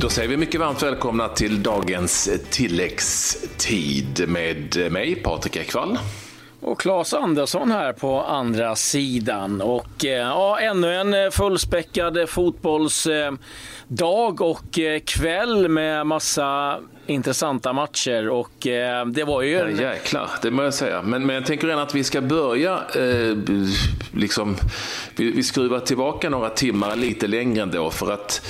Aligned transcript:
Då 0.00 0.08
säger 0.08 0.28
vi 0.28 0.36
mycket 0.36 0.60
varmt 0.60 0.82
välkomna 0.82 1.28
till 1.28 1.62
dagens 1.62 2.30
tilläggstid 2.50 4.28
med 4.28 4.92
mig, 4.92 5.14
Patrik 5.14 5.56
Ekwall. 5.56 5.98
Och 6.60 6.80
Claes 6.80 7.14
Andersson 7.14 7.70
här 7.70 7.92
på 7.92 8.22
andra 8.22 8.76
sidan. 8.76 9.60
Och 9.60 10.04
eh, 10.04 10.10
ja, 10.10 10.58
ännu 10.60 10.94
en 10.94 11.14
eh, 11.14 11.30
fullspäckad 11.30 12.28
fotbollsdag 12.28 14.40
och 14.40 14.78
eh, 14.78 15.00
kväll 15.00 15.68
med 15.68 16.06
massa 16.06 16.78
intressanta 17.06 17.72
matcher 17.72 18.28
och 18.28 18.66
eh, 18.66 19.06
det 19.06 19.24
var 19.24 19.42
ju... 19.42 19.52
Ja, 19.52 19.68
jäklar, 19.68 20.30
det 20.42 20.50
må 20.50 20.62
jag 20.62 20.74
säga. 20.74 21.02
Men, 21.02 21.26
men 21.26 21.34
jag 21.34 21.46
tänker 21.46 21.66
redan 21.66 21.82
att 21.82 21.94
vi 21.94 22.04
ska 22.04 22.20
börja, 22.20 22.72
eh, 22.94 23.36
liksom, 24.12 24.56
vi, 25.16 25.30
vi 25.30 25.42
skruvar 25.42 25.80
tillbaka 25.80 26.30
några 26.30 26.50
timmar 26.50 26.96
lite 26.96 27.26
längre 27.26 27.62
ändå 27.62 27.90
för 27.90 28.12
att 28.12 28.46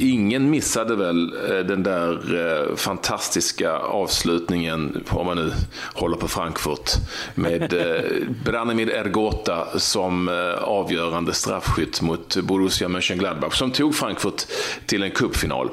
ingen 0.00 0.50
missade 0.50 0.96
väl 0.96 1.32
eh, 1.50 1.58
den 1.58 1.82
där 1.82 2.34
eh, 2.70 2.76
fantastiska 2.76 3.72
avslutningen, 3.76 5.04
om 5.08 5.26
man 5.26 5.36
nu 5.36 5.52
håller 5.94 6.16
på 6.16 6.28
Frankfurt, 6.28 6.90
med 7.34 7.72
eh, 7.72 8.02
Branimir 8.44 8.90
Ergota 8.90 9.78
som 9.78 10.28
eh, 10.28 10.62
avgörande 10.62 11.32
straffskytt 11.32 12.02
mot 12.02 12.36
Borussia 12.36 12.88
Mönchengladbach 12.88 13.54
som 13.54 13.70
tog 13.70 13.94
Frankfurt 13.94 14.42
till 14.86 15.02
en 15.02 15.10
cupfinal. 15.10 15.70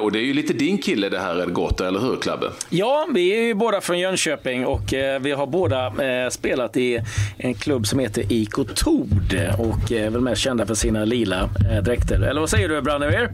Och 0.00 0.12
det 0.12 0.18
är 0.18 0.22
ju 0.22 0.34
lite 0.34 0.52
din 0.52 0.78
kille 0.78 1.08
det 1.08 1.18
här 1.18 1.36
Ergota 1.36 1.57
Gotha, 1.58 1.88
eller 1.88 2.00
hur 2.00 2.16
Klabbe? 2.16 2.50
Ja, 2.68 3.08
vi 3.14 3.36
är 3.36 3.42
ju 3.42 3.54
båda 3.54 3.80
från 3.80 3.98
Jönköping 3.98 4.66
och 4.66 4.94
eh, 4.94 5.20
vi 5.20 5.32
har 5.32 5.46
båda 5.46 5.86
eh, 5.86 6.30
spelat 6.30 6.76
i 6.76 7.00
en 7.36 7.54
klubb 7.54 7.86
som 7.86 7.98
heter 7.98 8.32
IK 8.32 8.54
Tord 8.74 9.40
och 9.58 9.92
är 9.92 10.10
väl 10.10 10.20
mest 10.20 10.42
kända 10.42 10.66
för 10.66 10.74
sina 10.74 11.04
lila 11.04 11.50
eh, 11.70 11.82
dräkter. 11.82 12.22
Eller 12.22 12.40
vad 12.40 12.50
säger 12.50 12.68
du 12.68 12.82
Branimir? 12.82 13.30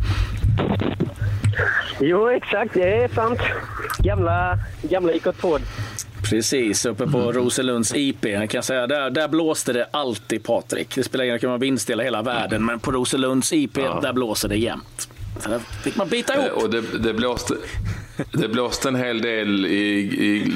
Jo, 2.01 2.29
exakt. 2.29 2.75
Det 2.75 2.95
är 2.95 3.09
sant. 3.09 3.41
Gamla, 3.99 4.59
gamla 4.83 5.13
IK 5.13 5.27
Tord. 5.41 5.61
Precis, 6.31 6.87
uppe 6.87 7.07
på 7.07 7.33
Roselunds 7.33 7.95
IP. 7.95 8.25
Jag 8.25 8.51
kan 8.51 8.63
säga, 8.63 8.87
där, 8.87 9.11
där 9.11 9.29
blåste 9.29 9.73
det 9.73 9.87
alltid 9.91 10.45
Patrik. 10.45 10.95
Det 10.95 11.03
spelar 11.03 11.25
ingen 11.25 11.39
roll 11.39 11.45
om 11.45 11.51
man 11.51 11.61
vinstdelar 11.61 12.05
hela 12.05 12.23
världen, 12.23 12.65
men 12.65 12.81
på 12.81 12.93
Roselunds 12.93 13.53
IP, 13.53 13.79
ja. 13.79 14.01
där 14.03 14.13
blåser 14.13 14.49
det 14.49 14.57
jämt. 14.57 15.09
Så 15.41 15.49
där 15.49 15.59
fick 15.59 15.97
man 15.97 16.09
bita 16.09 16.35
ihop. 16.35 16.63
Och 16.63 16.71
det, 16.71 16.81
det 16.81 17.15
blåste, 17.15 17.55
det 18.33 18.49
blåste 18.49 18.89
en 18.89 18.97
hel 18.97 19.21
del 19.21 19.67
i, 19.67 19.83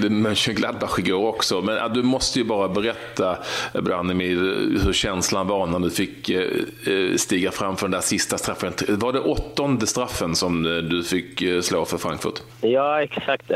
i 0.04 0.08
Mönchengladbach 0.08 0.98
igår 0.98 1.28
också. 1.28 1.62
Men 1.62 1.92
du 1.92 2.02
måste 2.02 2.38
ju 2.38 2.44
bara 2.44 2.68
berätta, 2.68 3.38
Branimir, 3.82 4.36
hur 4.84 4.92
känslan 4.92 5.46
var 5.46 5.66
när 5.66 5.78
du 5.78 5.90
fick 5.90 6.28
eh, 6.30 6.42
eh, 6.86 7.16
stiga 7.16 7.50
fram 7.50 7.76
för 7.76 7.86
den 7.86 7.90
där 7.90 8.00
sista 8.00 8.38
straffen. 8.38 8.72
Var 8.88 9.12
det 9.12 9.20
åttonde 9.20 9.86
straffen 9.86 10.34
som 10.34 10.66
eh, 10.66 10.72
du 10.72 11.04
fick 11.04 11.64
slå 11.64 11.84
för 11.84 11.98
Frankfurt? 11.98 12.42
Ja, 12.60 13.02
exakt. 13.02 13.50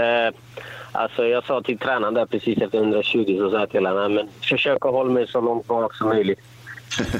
Alltså 0.94 1.26
jag 1.26 1.44
sa 1.44 1.62
till 1.62 1.78
tränaren 1.78 2.14
där 2.14 2.26
precis 2.26 2.58
efter 2.58 2.78
120 2.78 3.36
så 3.38 3.50
sa 3.50 3.58
jag 3.58 3.70
till 3.70 3.86
honom 3.86 4.14
men 4.14 4.28
försök 4.40 4.86
att 4.86 4.92
hålla 4.92 5.12
mig 5.12 5.26
så 5.26 5.40
långt 5.40 5.66
bak 5.66 5.94
som 5.94 6.08
möjligt. 6.08 6.40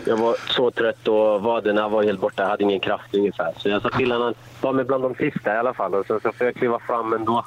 Jag 0.06 0.16
var 0.16 0.36
så 0.48 0.70
trött 0.70 1.08
och 1.08 1.42
vaderna 1.42 1.88
var 1.88 2.02
helt 2.02 2.20
borta. 2.20 2.42
Jag 2.42 2.50
hade 2.50 2.62
ingen 2.62 2.80
kraft 2.80 3.14
ungefär. 3.14 3.52
Så 3.56 3.68
jag 3.68 3.82
sa 3.82 3.88
till 3.88 4.12
honom 4.12 4.28
att 4.28 4.60
ta 4.60 4.72
mig 4.72 4.84
bland 4.84 5.02
de 5.02 5.14
sista 5.14 5.54
i 5.54 5.58
alla 5.58 5.74
fall. 5.74 5.94
Och 5.94 6.06
så, 6.06 6.20
så 6.20 6.32
får 6.32 6.46
jag 6.46 6.54
kliva 6.54 6.78
fram 6.78 7.12
ändå. 7.12 7.44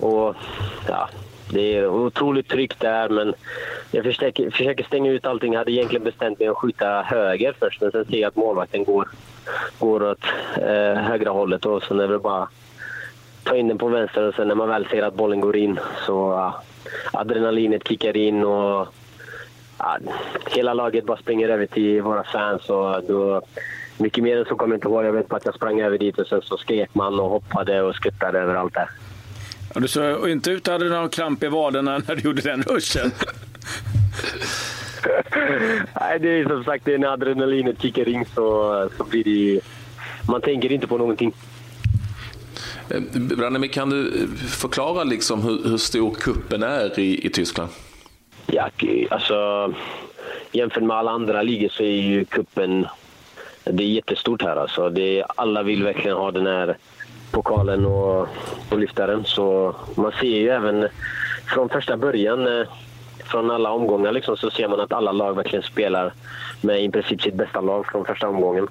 Och 0.00 0.36
ja, 0.88 1.08
det 1.50 1.76
är 1.76 1.88
otroligt 1.88 2.48
tryggt 2.48 2.80
där, 2.80 3.08
men 3.08 3.34
jag 3.90 4.04
försöker, 4.04 4.50
försöker 4.50 4.84
stänga 4.84 5.10
ut 5.10 5.26
allting. 5.26 5.52
Jag 5.52 5.60
hade 5.60 5.72
egentligen 5.72 6.04
bestämt 6.04 6.38
mig 6.38 6.48
att 6.48 6.56
skjuta 6.56 7.02
höger 7.02 7.54
först, 7.58 7.80
men 7.80 7.90
sen 7.90 8.04
ser 8.04 8.18
jag 8.18 8.28
att 8.28 8.36
målvakten 8.36 8.84
går, 8.84 9.08
går 9.78 10.02
åt 10.02 10.24
eh, 10.56 11.02
högra 11.02 11.30
hållet 11.30 11.66
och 11.66 11.82
sen 11.82 12.00
är 12.00 12.08
det 12.08 12.18
bara 12.18 12.48
ta 13.44 13.56
in 13.56 13.68
den 13.68 13.78
på 13.78 13.88
vänster 13.88 14.28
och 14.28 14.34
sen 14.34 14.48
när 14.48 14.54
man 14.54 14.68
väl 14.68 14.86
ser 14.86 15.02
att 15.02 15.14
bollen 15.14 15.40
går 15.40 15.56
in 15.56 15.80
så 16.06 16.12
ja, 16.12 16.62
adrenalinet 17.12 17.88
kickar 17.88 18.16
in 18.16 18.44
och 18.44 18.88
ja, 19.82 19.98
hela 20.46 20.74
laget 20.74 21.06
bara 21.06 21.16
springer 21.16 21.48
över 21.48 21.66
till 21.66 22.02
våra 22.02 22.24
fans. 22.24 22.68
Och 22.68 23.04
då, 23.08 23.42
mycket 23.98 24.24
mer 24.24 24.36
än 24.36 24.44
så 24.44 24.54
kommer 24.54 24.74
jag 24.74 24.76
inte 24.76 24.88
ihåg. 24.88 25.04
Jag 25.04 25.12
vet 25.12 25.28
bara 25.28 25.36
att 25.36 25.44
jag 25.44 25.54
sprang 25.54 25.80
över 25.80 25.98
dit 25.98 26.18
och 26.18 26.26
sen 26.26 26.42
så 26.42 26.56
skrek 26.56 26.94
man 26.94 27.20
och 27.20 27.30
hoppade 27.30 27.82
och 27.82 27.94
skuttade 27.94 28.38
överallt 28.38 28.74
där. 28.74 28.90
Ja, 29.74 29.80
du 29.80 29.88
såg 29.88 30.28
inte 30.28 30.50
ut 30.50 30.68
att 30.68 30.80
du 30.80 30.84
hade 30.86 31.00
någon 31.00 31.08
kramp 31.08 31.42
i 31.42 31.48
vaderna 31.48 32.02
när 32.08 32.16
du 32.16 32.22
gjorde 32.22 32.42
den 32.42 32.62
ruschen. 32.62 33.10
Nej, 36.00 36.18
det 36.20 36.28
är 36.28 36.48
som 36.48 36.64
sagt 36.64 36.84
det 36.84 36.94
är 36.94 36.98
när 36.98 37.08
adrenalinet 37.08 37.82
kickar 37.82 38.08
in 38.08 38.24
så, 38.34 38.88
så 38.96 39.04
blir 39.04 39.24
det 39.24 39.60
Man 40.28 40.40
tänker 40.40 40.72
inte 40.72 40.86
på 40.86 40.98
någonting. 40.98 41.32
Eh, 42.88 43.00
Branimir, 43.12 43.68
kan 43.68 43.90
du 43.90 44.28
förklara 44.48 45.04
liksom 45.04 45.42
hur, 45.42 45.68
hur 45.68 45.76
stor 45.76 46.14
kuppen 46.14 46.62
är 46.62 46.98
i, 46.98 47.26
i 47.26 47.30
Tyskland? 47.30 47.70
Ja, 48.54 48.70
alltså 49.10 49.72
jämfört 50.52 50.82
med 50.82 50.96
alla 50.96 51.10
andra 51.10 51.42
ligor 51.42 51.68
så 51.68 51.82
är 51.82 52.00
ju 52.00 52.24
kuppen 52.24 52.86
det 53.64 53.82
är 53.82 53.88
jättestort 53.88 54.42
här. 54.42 54.56
Alltså. 54.56 54.90
Det 54.90 55.18
är, 55.20 55.26
alla 55.36 55.62
vill 55.62 55.84
verkligen 55.84 56.16
ha 56.16 56.30
den 56.30 56.46
här 56.46 56.76
pokalen 57.30 57.86
och, 57.86 58.28
och 58.70 58.78
lyfta 58.78 59.06
den. 59.06 59.24
Så 59.24 59.76
man 59.94 60.12
ser 60.20 60.26
ju 60.26 60.48
även 60.48 60.88
från 61.54 61.68
första 61.68 61.96
början, 61.96 62.60
eh, 62.60 62.66
från 63.24 63.50
alla 63.50 63.70
omgångar, 63.70 64.12
liksom, 64.12 64.36
så 64.36 64.50
ser 64.50 64.68
man 64.68 64.80
att 64.80 64.92
alla 64.92 65.12
lag 65.12 65.36
verkligen 65.36 65.62
spelar 65.62 66.12
med 66.60 66.84
i 66.84 66.90
princip 66.90 67.22
sitt 67.22 67.34
bästa 67.34 67.60
lag 67.60 67.86
från 67.86 68.04
första 68.04 68.28
omgången. 68.28 68.68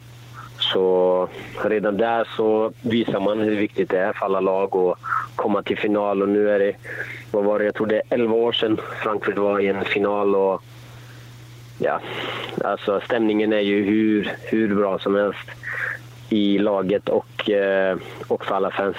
Så 0.74 1.28
redan 1.64 1.98
där 1.98 2.28
så 2.38 2.74
visar 2.82 3.20
man 3.20 3.40
hur 3.40 3.56
viktigt 3.56 3.90
det 3.90 4.00
är 4.00 4.14
för 4.14 4.26
alla 4.26 4.40
lag 4.40 4.76
att 4.76 4.98
komma 5.36 5.64
till 5.64 5.78
final. 5.78 6.22
Och 6.22 6.30
nu 6.30 6.50
är 6.50 6.60
det, 6.60 6.76
vad 7.32 7.44
var 7.44 7.60
det, 7.60 7.66
jag 7.66 7.76
tror 7.76 7.88
det 7.88 7.96
är 7.96 8.04
11 8.10 8.36
år 8.36 8.52
sedan 8.52 8.80
Frankfurt 9.04 9.38
var 9.38 9.60
i 9.60 9.68
en 9.68 9.86
final. 9.86 10.36
Och 10.36 10.64
ja, 11.78 12.00
alltså 12.64 13.02
stämningen 13.06 13.54
är 13.54 13.60
ju 13.60 13.84
hur, 13.84 14.32
hur 14.42 14.76
bra 14.76 15.00
som 15.00 15.16
helst 15.16 15.50
i 16.30 16.58
laget 16.58 17.10
och, 17.10 17.50
eh, 17.50 17.98
och 18.28 18.46
för 18.46 18.56
alla 18.56 18.72
fans. 18.72 18.98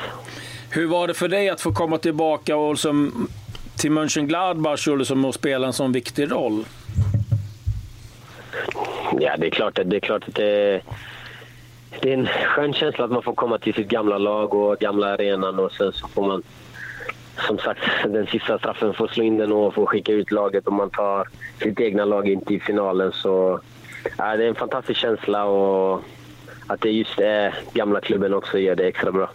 Hur 0.70 0.86
var 0.86 1.08
det 1.08 1.14
för 1.14 1.28
dig 1.28 1.48
att 1.48 1.60
få 1.60 1.72
komma 1.72 1.98
tillbaka 1.98 2.56
och 2.56 2.78
som, 2.78 3.28
till 3.76 3.90
Mönchengladbach 3.90 4.88
och 4.88 4.98
liksom 4.98 5.24
att 5.24 5.34
spela 5.34 5.66
en 5.66 5.72
sån 5.72 5.92
viktig 5.92 6.32
roll? 6.32 6.64
Ja, 9.20 9.36
det 9.38 9.46
är 9.46 9.50
klart, 9.50 9.78
det 9.84 9.96
är 9.96 10.00
klart 10.00 10.28
att 10.28 10.34
det 10.34 10.80
det 12.00 12.12
är 12.12 12.14
en 12.14 12.26
skön 12.26 12.72
känsla 12.72 13.04
att 13.04 13.10
man 13.10 13.22
får 13.22 13.34
komma 13.34 13.58
till 13.58 13.75
sitt 13.75 13.88
gamla 13.88 14.19
lag 14.19 14.54
och 14.54 14.78
gamla 14.78 15.06
arenan 15.06 15.58
och 15.58 15.72
sen 15.72 15.92
så 15.92 16.08
får 16.08 16.26
man 16.26 16.42
som 17.47 17.58
sagt 17.58 17.80
den 18.04 18.26
sista 18.26 18.58
straffen 18.58 18.94
får 18.94 19.08
slå 19.08 19.25
in 19.25 19.38
den 19.38 19.53
och 19.53 19.75
få 19.75 19.86
skicka 19.86 20.12
ut 20.12 20.31
laget 20.31 20.66
och 20.66 20.72
man 20.72 20.91
tar 20.91 21.28
sitt 21.62 21.81
egna 21.81 22.04
lag 22.04 22.28
in 22.28 22.41
till 22.41 22.62
finalen. 22.62 23.12
Så 23.12 23.60
ja, 24.19 24.36
det 24.36 24.44
är 24.44 24.48
en 24.48 24.54
fantastisk 24.54 25.00
känsla 25.00 25.44
och 25.44 26.02
att 26.66 26.81
det 26.81 26.91
just 26.91 27.19
är 27.19 27.54
gamla 27.72 28.00
klubben 28.00 28.34
också 28.34 28.58
gör 28.58 28.76
det 28.76 28.86
extra 28.86 29.12
bra. 29.12 29.31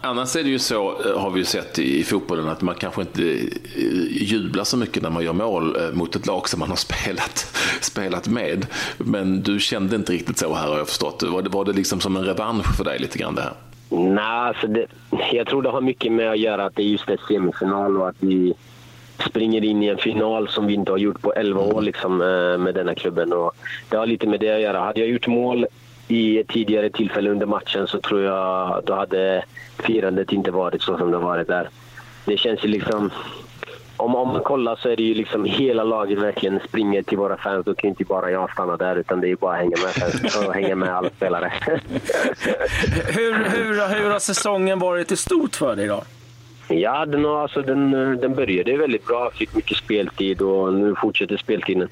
Annars 0.00 0.36
är 0.36 0.42
det 0.42 0.48
ju 0.48 0.58
så, 0.58 1.02
eh, 1.04 1.20
har 1.20 1.30
vi 1.30 1.38
ju 1.38 1.44
sett 1.44 1.78
i 1.78 2.04
fotbollen, 2.04 2.48
att 2.48 2.62
man 2.62 2.74
kanske 2.74 3.00
inte 3.00 3.22
eh, 3.22 4.22
jublar 4.22 4.64
så 4.64 4.76
mycket 4.76 5.02
när 5.02 5.10
man 5.10 5.24
gör 5.24 5.32
mål 5.32 5.76
eh, 5.76 5.92
mot 5.92 6.16
ett 6.16 6.26
lag 6.26 6.48
som 6.48 6.60
man 6.60 6.68
har 6.68 6.76
spelat, 6.86 7.56
spelat 7.80 8.28
med. 8.28 8.66
Men 8.98 9.42
du 9.42 9.60
kände 9.60 9.96
inte 9.96 10.12
riktigt 10.12 10.38
så 10.38 10.54
här 10.54 10.68
har 10.68 10.78
jag 10.78 10.88
förstått. 10.88 11.22
Var 11.22 11.42
det, 11.42 11.48
var 11.48 11.64
det 11.64 11.72
liksom 11.72 12.00
som 12.00 12.16
en 12.16 12.24
revansch 12.24 12.76
för 12.76 12.84
dig 12.84 12.98
lite 12.98 13.18
grann 13.18 13.34
det 13.34 13.42
här? 13.42 13.52
Nej, 13.90 14.24
alltså 14.24 14.66
det, 14.66 14.86
jag 15.32 15.46
tror 15.46 15.62
det 15.62 15.70
har 15.70 15.80
mycket 15.80 16.12
med 16.12 16.30
att 16.30 16.38
göra 16.38 16.64
att 16.64 16.76
det 16.76 16.82
är 16.82 16.86
just 16.86 17.08
ett 17.08 17.20
semifinal 17.28 18.00
och 18.00 18.08
att 18.08 18.16
vi 18.18 18.54
springer 19.28 19.64
in 19.64 19.82
i 19.82 19.86
en 19.86 19.98
final 19.98 20.48
som 20.48 20.66
vi 20.66 20.74
inte 20.74 20.90
har 20.90 20.98
gjort 20.98 21.20
på 21.20 21.32
11 21.32 21.60
år 21.60 21.82
liksom, 21.82 22.16
med 22.58 22.74
denna 22.74 22.94
klubben. 22.94 23.32
Och 23.32 23.52
det 23.88 23.96
har 23.96 24.06
lite 24.06 24.26
med 24.26 24.40
det 24.40 24.54
att 24.54 24.60
göra. 24.60 24.80
Hade 24.80 25.00
jag 25.00 25.08
gjort 25.08 25.26
mål 25.26 25.66
i 26.12 26.44
tidigare 26.48 26.90
tillfälle 26.90 27.30
under 27.30 27.46
matchen 27.46 27.86
så 27.86 28.00
tror 28.00 28.22
jag 28.22 28.82
då 28.84 28.94
hade 28.94 29.44
firandet 29.78 30.32
inte 30.32 30.50
varit 30.50 30.82
så 30.82 30.98
som 30.98 31.10
det 31.10 31.18
varit 31.18 31.48
där. 31.48 31.68
Det 32.24 32.36
känns 32.36 32.64
ju 32.64 32.68
liksom... 32.68 33.10
Om, 33.96 34.14
om 34.14 34.28
man 34.28 34.42
kollar 34.42 34.76
så 34.76 34.88
är 34.88 34.96
det 34.96 35.02
ju 35.02 35.14
liksom 35.14 35.44
hela 35.44 35.84
laget 35.84 36.18
verkligen 36.18 36.60
springer 36.68 37.02
till 37.02 37.18
våra 37.18 37.36
fans. 37.36 37.64
Då 37.64 37.74
kan 37.74 37.90
inte 37.90 38.04
bara 38.04 38.30
jag 38.30 38.52
stanna 38.52 38.76
där 38.76 38.96
utan 38.96 39.20
det 39.20 39.30
är 39.30 39.36
bara 39.36 39.52
att 39.52 39.58
hänga 39.58 39.76
med 39.76 40.46
och 40.46 40.54
hänga 40.54 40.76
med 40.76 40.96
alla 40.96 41.10
spelare. 41.10 41.52
hur, 43.06 43.34
hur, 43.34 43.94
hur 43.94 44.10
har 44.10 44.18
säsongen 44.18 44.78
varit 44.78 45.12
i 45.12 45.16
stort 45.16 45.56
för 45.56 45.76
dig 45.76 45.86
då? 45.86 46.02
Ja, 46.80 47.06
den, 47.06 47.26
alltså, 47.26 47.62
den, 47.62 47.94
eh, 47.94 48.18
den 48.18 48.34
började 48.34 48.76
väldigt 48.76 49.06
bra. 49.06 49.30
Fick 49.34 49.54
mycket 49.54 49.76
speltid 49.76 50.42
och 50.42 50.74
nu 50.74 50.94
fortsätter 51.00 51.36
speltiden. 51.36 51.88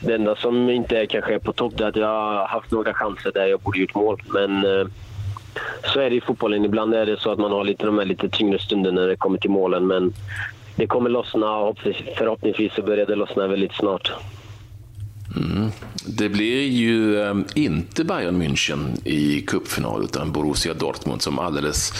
Det 0.00 0.14
enda 0.14 0.36
som 0.36 0.70
inte 0.70 0.98
är 0.98 1.06
kanske 1.06 1.34
är 1.34 1.38
på 1.38 1.52
topp 1.52 1.80
är 1.80 1.84
att 1.84 1.96
jag 1.96 2.06
har 2.06 2.46
haft 2.46 2.70
några 2.70 2.94
chanser 2.94 3.32
där 3.34 3.46
jag 3.46 3.60
borde 3.60 3.78
gjort 3.78 3.94
mål. 3.94 4.22
Men 4.26 4.56
eh, 4.56 4.86
så 5.84 6.00
är 6.00 6.10
det 6.10 6.16
i 6.16 6.20
fotbollen. 6.20 6.64
Ibland 6.64 6.94
är 6.94 7.06
det 7.06 7.20
så 7.20 7.32
att 7.32 7.38
man 7.38 7.52
har 7.52 7.64
lite 7.64 7.86
de 7.86 7.98
här 7.98 8.04
lite 8.04 8.28
tyngre 8.28 8.58
stunderna 8.58 9.00
när 9.00 9.08
det 9.08 9.16
kommer 9.16 9.38
till 9.38 9.50
målen. 9.50 9.86
Men 9.86 10.12
det 10.76 10.86
kommer 10.86 11.10
lossna 11.10 11.56
och 11.56 11.78
förhoppningsvis 12.18 12.74
så 12.74 12.82
börjar 12.82 13.06
det 13.06 13.16
lossna 13.16 13.46
väldigt 13.46 13.72
snart. 13.72 14.12
Mm. 15.36 15.70
Det 16.06 16.28
blir 16.28 16.62
ju 16.68 17.20
eh, 17.20 17.34
inte 17.54 18.04
Bayern 18.04 18.42
München 18.42 19.08
i 19.08 19.40
cupfinal 19.40 20.04
utan 20.04 20.32
Borussia 20.32 20.74
Dortmund 20.74 21.22
som 21.22 21.38
alldeles 21.38 21.92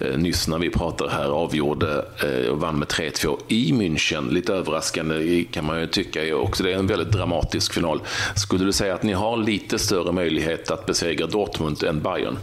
eh, 0.00 0.18
nyss 0.18 0.48
när 0.48 0.58
vi 0.58 0.70
pratar 0.70 1.08
här 1.08 1.28
avgjorde 1.28 2.04
eh, 2.24 2.50
och 2.50 2.60
vann 2.60 2.78
med 2.78 2.88
3-2 2.88 3.38
i 3.48 3.72
München. 3.72 4.30
Lite 4.30 4.54
överraskande 4.54 5.44
kan 5.44 5.64
man 5.64 5.80
ju 5.80 5.86
tycka 5.86 6.36
också. 6.36 6.62
Det 6.62 6.72
är 6.72 6.78
en 6.78 6.86
väldigt 6.86 7.12
dramatisk 7.12 7.72
final. 7.72 8.00
Skulle 8.36 8.64
du 8.64 8.72
säga 8.72 8.94
att 8.94 9.02
ni 9.02 9.12
har 9.12 9.36
lite 9.36 9.78
större 9.78 10.12
möjlighet 10.12 10.70
att 10.70 10.86
besegra 10.86 11.26
Dortmund 11.26 11.82
än 11.82 12.00
Bayern? 12.00 12.38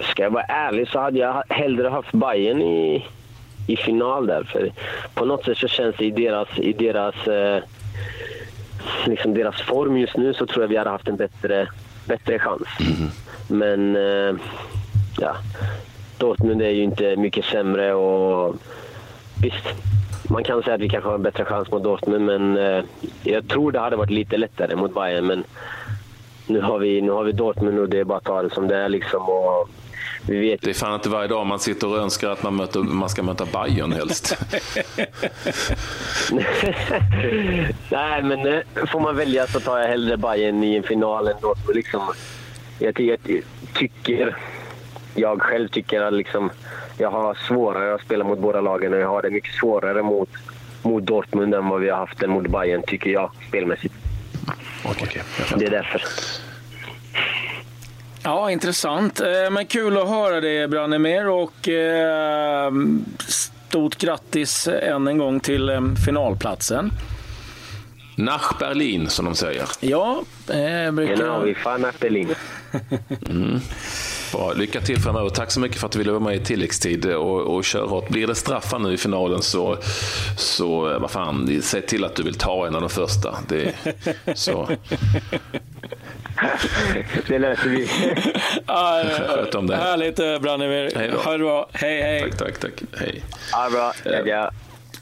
Ska 0.00 0.22
jag 0.22 0.30
vara 0.30 0.44
ärlig 0.44 0.88
så 0.88 0.98
hade 0.98 1.18
jag 1.18 1.42
hellre 1.48 1.88
haft 1.88 2.12
Bayern 2.12 2.62
i, 2.62 3.06
i 3.66 3.76
final 3.76 4.26
där. 4.26 4.44
För 4.44 4.72
på 5.14 5.24
något 5.24 5.44
sätt 5.44 5.58
så 5.58 5.68
känns 5.68 5.96
det 5.96 6.04
i 6.04 6.10
deras, 6.10 6.48
i 6.58 6.72
deras 6.72 7.26
eh, 7.26 7.62
liksom 9.06 9.34
deras 9.34 9.62
form 9.62 9.96
just 9.96 10.16
nu 10.16 10.34
så 10.34 10.46
tror 10.46 10.62
jag 10.62 10.68
vi 10.68 10.76
hade 10.76 10.90
haft 10.90 11.08
en 11.08 11.16
bättre, 11.16 11.68
bättre 12.06 12.38
chans. 12.38 12.68
Mm. 12.80 13.10
Men 13.48 13.96
eh, 13.96 14.36
ja, 15.20 15.36
Dortmund 16.18 16.62
är 16.62 16.70
ju 16.70 16.82
inte 16.82 17.16
mycket 17.16 17.44
sämre 17.44 17.94
och 17.94 18.56
visst, 19.42 19.64
man 20.30 20.44
kan 20.44 20.62
säga 20.62 20.74
att 20.74 20.80
vi 20.80 20.88
kanske 20.88 21.08
har 21.08 21.14
en 21.14 21.22
bättre 21.22 21.44
chans 21.44 21.70
mot 21.70 21.82
Dortmund 21.82 22.24
men 22.24 22.56
eh, 22.56 22.84
jag 23.22 23.48
tror 23.48 23.72
det 23.72 23.78
hade 23.78 23.96
varit 23.96 24.10
lite 24.10 24.36
lättare 24.36 24.76
mot 24.76 24.94
Bayern. 24.94 25.26
Men 25.26 25.44
nu 26.46 26.60
har 26.60 26.78
vi, 26.78 27.00
nu 27.00 27.10
har 27.10 27.24
vi 27.24 27.32
Dortmund 27.32 27.78
och 27.78 27.88
det 27.88 27.98
är 27.98 28.04
bara 28.04 28.18
att 28.18 28.24
ta 28.24 28.42
det 28.42 28.54
som 28.54 28.68
det 28.68 28.76
är. 28.76 28.88
Liksom, 28.88 29.22
och 29.28 29.68
vi 30.28 30.38
vet. 30.38 30.62
Det 30.62 30.70
är 30.70 30.74
fan 30.74 30.94
inte 30.94 31.08
varje 31.08 31.28
dag 31.28 31.46
man 31.46 31.58
sitter 31.58 31.88
och 31.88 31.98
önskar 31.98 32.30
att 32.30 32.42
man, 32.42 32.56
möter, 32.56 32.80
man 32.80 33.08
ska 33.08 33.22
möta 33.22 33.46
Bayern 33.46 33.92
helst. 33.92 34.36
Nej, 37.90 38.22
men 38.22 38.46
eh, 38.46 38.60
får 38.92 39.00
man 39.00 39.16
välja 39.16 39.46
så 39.46 39.60
tar 39.60 39.78
jag 39.78 39.88
hellre 39.88 40.16
Bayern 40.16 40.64
i 40.64 40.76
en 40.76 40.82
final 40.82 41.28
än 41.28 41.40
Dortmund. 41.40 41.76
Liksom. 41.76 42.00
Jag, 42.78 43.00
jag 43.00 43.18
tycker, 43.74 44.36
jag 45.14 45.42
själv 45.42 45.68
tycker 45.68 46.00
att 46.00 46.12
liksom, 46.12 46.50
jag 46.98 47.10
har 47.10 47.34
svårare 47.34 47.94
att 47.94 48.00
spela 48.00 48.24
mot 48.24 48.38
båda 48.38 48.60
lagen 48.60 48.92
och 48.92 49.00
jag 49.00 49.08
har 49.08 49.22
det 49.22 49.30
mycket 49.30 49.54
svårare 49.54 50.02
mot, 50.02 50.30
mot 50.82 51.06
Dortmund 51.06 51.54
än 51.54 51.68
vad 51.68 51.80
vi 51.80 51.88
har 51.88 51.98
haft 51.98 52.18
det 52.18 52.26
mot 52.26 52.46
Bayern 52.46 52.82
tycker 52.86 53.10
jag, 53.10 53.30
spelmässigt. 53.48 53.94
Okay, 54.84 55.22
det 55.56 55.64
är 55.64 55.70
därför. 55.70 56.02
Ja, 58.28 58.50
intressant. 58.50 59.20
Eh, 59.20 59.50
men 59.50 59.66
kul 59.66 59.98
att 59.98 60.08
höra 60.08 60.40
det, 60.40 60.68
Branimir. 60.68 61.28
Och 61.28 61.68
eh, 61.68 62.72
stort 63.28 63.98
grattis 63.98 64.68
än 64.68 65.08
en 65.08 65.18
gång 65.18 65.40
till 65.40 65.68
eh, 65.68 65.80
finalplatsen. 66.06 66.92
Nach 68.16 68.58
Berlin, 68.58 69.08
som 69.08 69.24
de 69.24 69.34
säger. 69.34 69.68
Ja, 69.80 70.22
eh, 70.48 70.90
brukar... 70.90 71.16
Genau, 71.16 71.40
vi 71.40 71.54
fan 71.54 71.80
nach 71.80 71.98
Berlin. 72.00 72.34
mm. 73.30 73.60
Bra. 74.32 74.52
Lycka 74.52 74.80
till 74.80 75.00
framöver. 75.00 75.30
Tack 75.30 75.50
så 75.50 75.60
mycket 75.60 75.78
för 75.78 75.86
att 75.86 75.92
du 75.92 75.98
ville 75.98 76.12
vara 76.12 76.22
med 76.24 76.36
i 76.36 76.44
tilläggstid 76.44 77.06
och, 77.06 77.40
och 77.40 77.64
köra 77.64 77.86
hårt. 77.86 78.08
Blir 78.08 78.26
det 78.26 78.34
straffar 78.34 78.78
nu 78.78 78.92
i 78.92 78.96
finalen 78.96 79.42
så, 79.42 79.78
så 80.36 80.98
vad 80.98 81.10
fan, 81.10 81.60
säg 81.62 81.82
till 81.82 82.04
att 82.04 82.16
du 82.16 82.22
vill 82.22 82.34
ta 82.34 82.66
en 82.66 82.74
av 82.74 82.80
de 82.80 82.90
första. 82.90 83.38
Det, 83.48 83.74
så. 84.34 84.68
det 87.28 87.38
löser 87.38 87.68
vi. 87.68 87.90
ah, 88.66 89.02
Sköt 89.04 89.54
om 89.54 89.66
det. 89.66 89.76
Härligt 89.76 90.18
eh, 90.18 90.38
Branimir. 90.38 91.12
Ha 91.24 91.32
det 91.32 91.38
bra. 91.38 91.68
Hej, 91.72 92.02
hej. 92.02 92.20
Tack, 92.20 92.38
tack, 92.38 92.58
tack. 92.60 93.00
Hej. 93.00 93.22
Ha 93.52 93.64
det 93.64 93.70
bra. 93.70 93.92
Ja. 94.26 94.50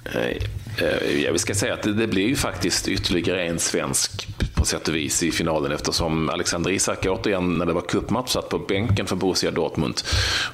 Hej. 0.04 0.40
Eh, 0.78 1.22
ja, 1.24 1.32
vi 1.32 1.38
ska 1.38 1.54
säga 1.54 1.74
att 1.74 1.82
det, 1.82 1.92
det 1.92 2.06
blir 2.06 2.28
ju 2.28 2.36
faktiskt 2.36 2.88
ytterligare 2.88 3.44
en 3.44 3.58
svensk 3.58 4.28
sätt 4.66 4.88
och 4.88 4.94
vis 4.94 5.22
i 5.22 5.30
finalen 5.30 5.72
eftersom 5.72 6.28
Alexander 6.28 6.70
Isak 6.70 7.06
återigen 7.06 7.54
när 7.54 7.66
det 7.66 7.72
var 7.72 7.80
cupmatch 7.80 8.30
satt 8.30 8.48
på 8.48 8.58
bänken 8.58 9.06
för 9.06 9.16
Borussia 9.16 9.50
Dortmund. 9.50 10.00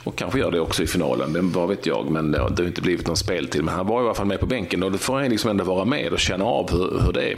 Och 0.05 0.17
kanske 0.17 0.39
gör 0.39 0.51
det 0.51 0.61
också 0.61 0.83
i 0.83 0.87
finalen, 0.87 1.33
det 1.33 1.41
vad 1.41 1.69
vet 1.69 1.87
jag. 1.87 2.11
Men 2.11 2.33
det 2.33 2.39
har 2.39 2.67
inte 2.67 2.83
blivit 2.83 3.07
någon 3.07 3.17
speltid. 3.17 3.65
Men 3.65 3.75
han 3.75 3.87
var 3.87 4.03
i 4.03 4.05
alla 4.05 4.15
fall 4.15 4.27
med 4.27 4.41
på 4.41 4.47
bänken 4.47 4.83
och 4.83 4.93
då 4.93 4.99
får 4.99 5.15
han 5.15 5.31
liksom 5.31 5.51
ändå 5.51 5.65
vara 5.65 5.85
med 5.85 6.13
och 6.13 6.21
känna 6.21 6.45
av 6.45 6.71
hur, 6.71 7.01
hur 7.07 7.13
det 7.13 7.23
är 7.23 7.37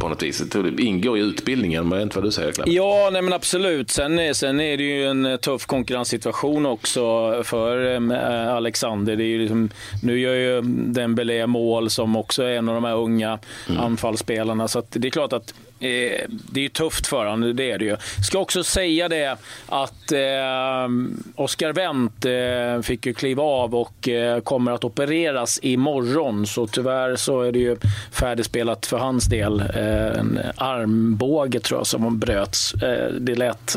på 0.00 0.08
något 0.08 0.22
vis. 0.22 0.38
Det 0.38 0.82
ingår 0.82 1.18
i 1.18 1.20
utbildningen, 1.20 1.88
men 1.88 2.00
inte 2.00 2.16
vad 2.16 2.24
du 2.24 2.30
säger 2.30 2.52
Clem. 2.52 2.66
Ja, 2.70 3.08
nej 3.12 3.22
men 3.22 3.32
absolut. 3.32 3.90
Sen, 3.90 4.34
sen 4.34 4.60
är 4.60 4.76
det 4.76 4.82
ju 4.82 5.06
en 5.06 5.38
tuff 5.38 5.66
konkurrenssituation 5.66 6.66
också 6.66 7.02
för 7.44 7.94
eh, 7.94 8.54
Alexander. 8.54 9.16
Det 9.16 9.24
är 9.24 9.26
ju 9.26 9.38
liksom, 9.38 9.70
nu 10.02 10.20
gör 10.20 10.34
ju 10.34 10.62
Dembélé 10.62 11.46
mål 11.46 11.90
som 11.90 12.16
också 12.16 12.42
är 12.42 12.56
en 12.56 12.68
av 12.68 12.74
de 12.74 12.84
här 12.84 12.96
unga 12.96 13.38
mm. 13.68 13.80
anfallsspelarna. 13.80 14.68
Så 14.68 14.82
det 14.90 15.08
är 15.08 15.10
klart 15.10 15.32
att 15.32 15.54
Eh, 15.80 16.24
det 16.28 16.64
är 16.64 16.68
tufft 16.68 17.06
för 17.06 17.26
honom, 17.26 17.56
det 17.56 17.70
är 17.70 17.78
det 17.78 17.84
ju. 17.84 17.96
Ska 18.26 18.38
också 18.38 18.64
säga 18.64 19.08
det 19.08 19.36
att 19.68 20.12
eh, 20.12 20.88
Oscar 21.34 21.72
Wendt 21.72 22.24
eh, 22.24 22.82
fick 22.82 23.06
ju 23.06 23.14
kliva 23.14 23.42
av 23.42 23.74
och 23.74 24.08
eh, 24.08 24.40
kommer 24.40 24.72
att 24.72 24.84
opereras 24.84 25.58
imorgon. 25.62 26.46
Så 26.46 26.66
tyvärr 26.66 27.16
så 27.16 27.42
är 27.42 27.52
det 27.52 27.58
ju 27.58 27.76
färdigspelat 28.12 28.86
för 28.86 28.98
hans 28.98 29.26
del. 29.26 29.60
Eh, 29.60 30.18
en 30.18 30.40
armbåge 30.56 31.60
tror 31.60 31.80
jag 31.80 31.86
som 31.86 32.18
bröts. 32.18 32.74
Eh, 32.74 33.12
det 33.12 33.34
lät 33.34 33.76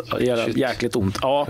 jäkligt 0.56 0.96
ont. 0.96 1.18
Ja. 1.22 1.48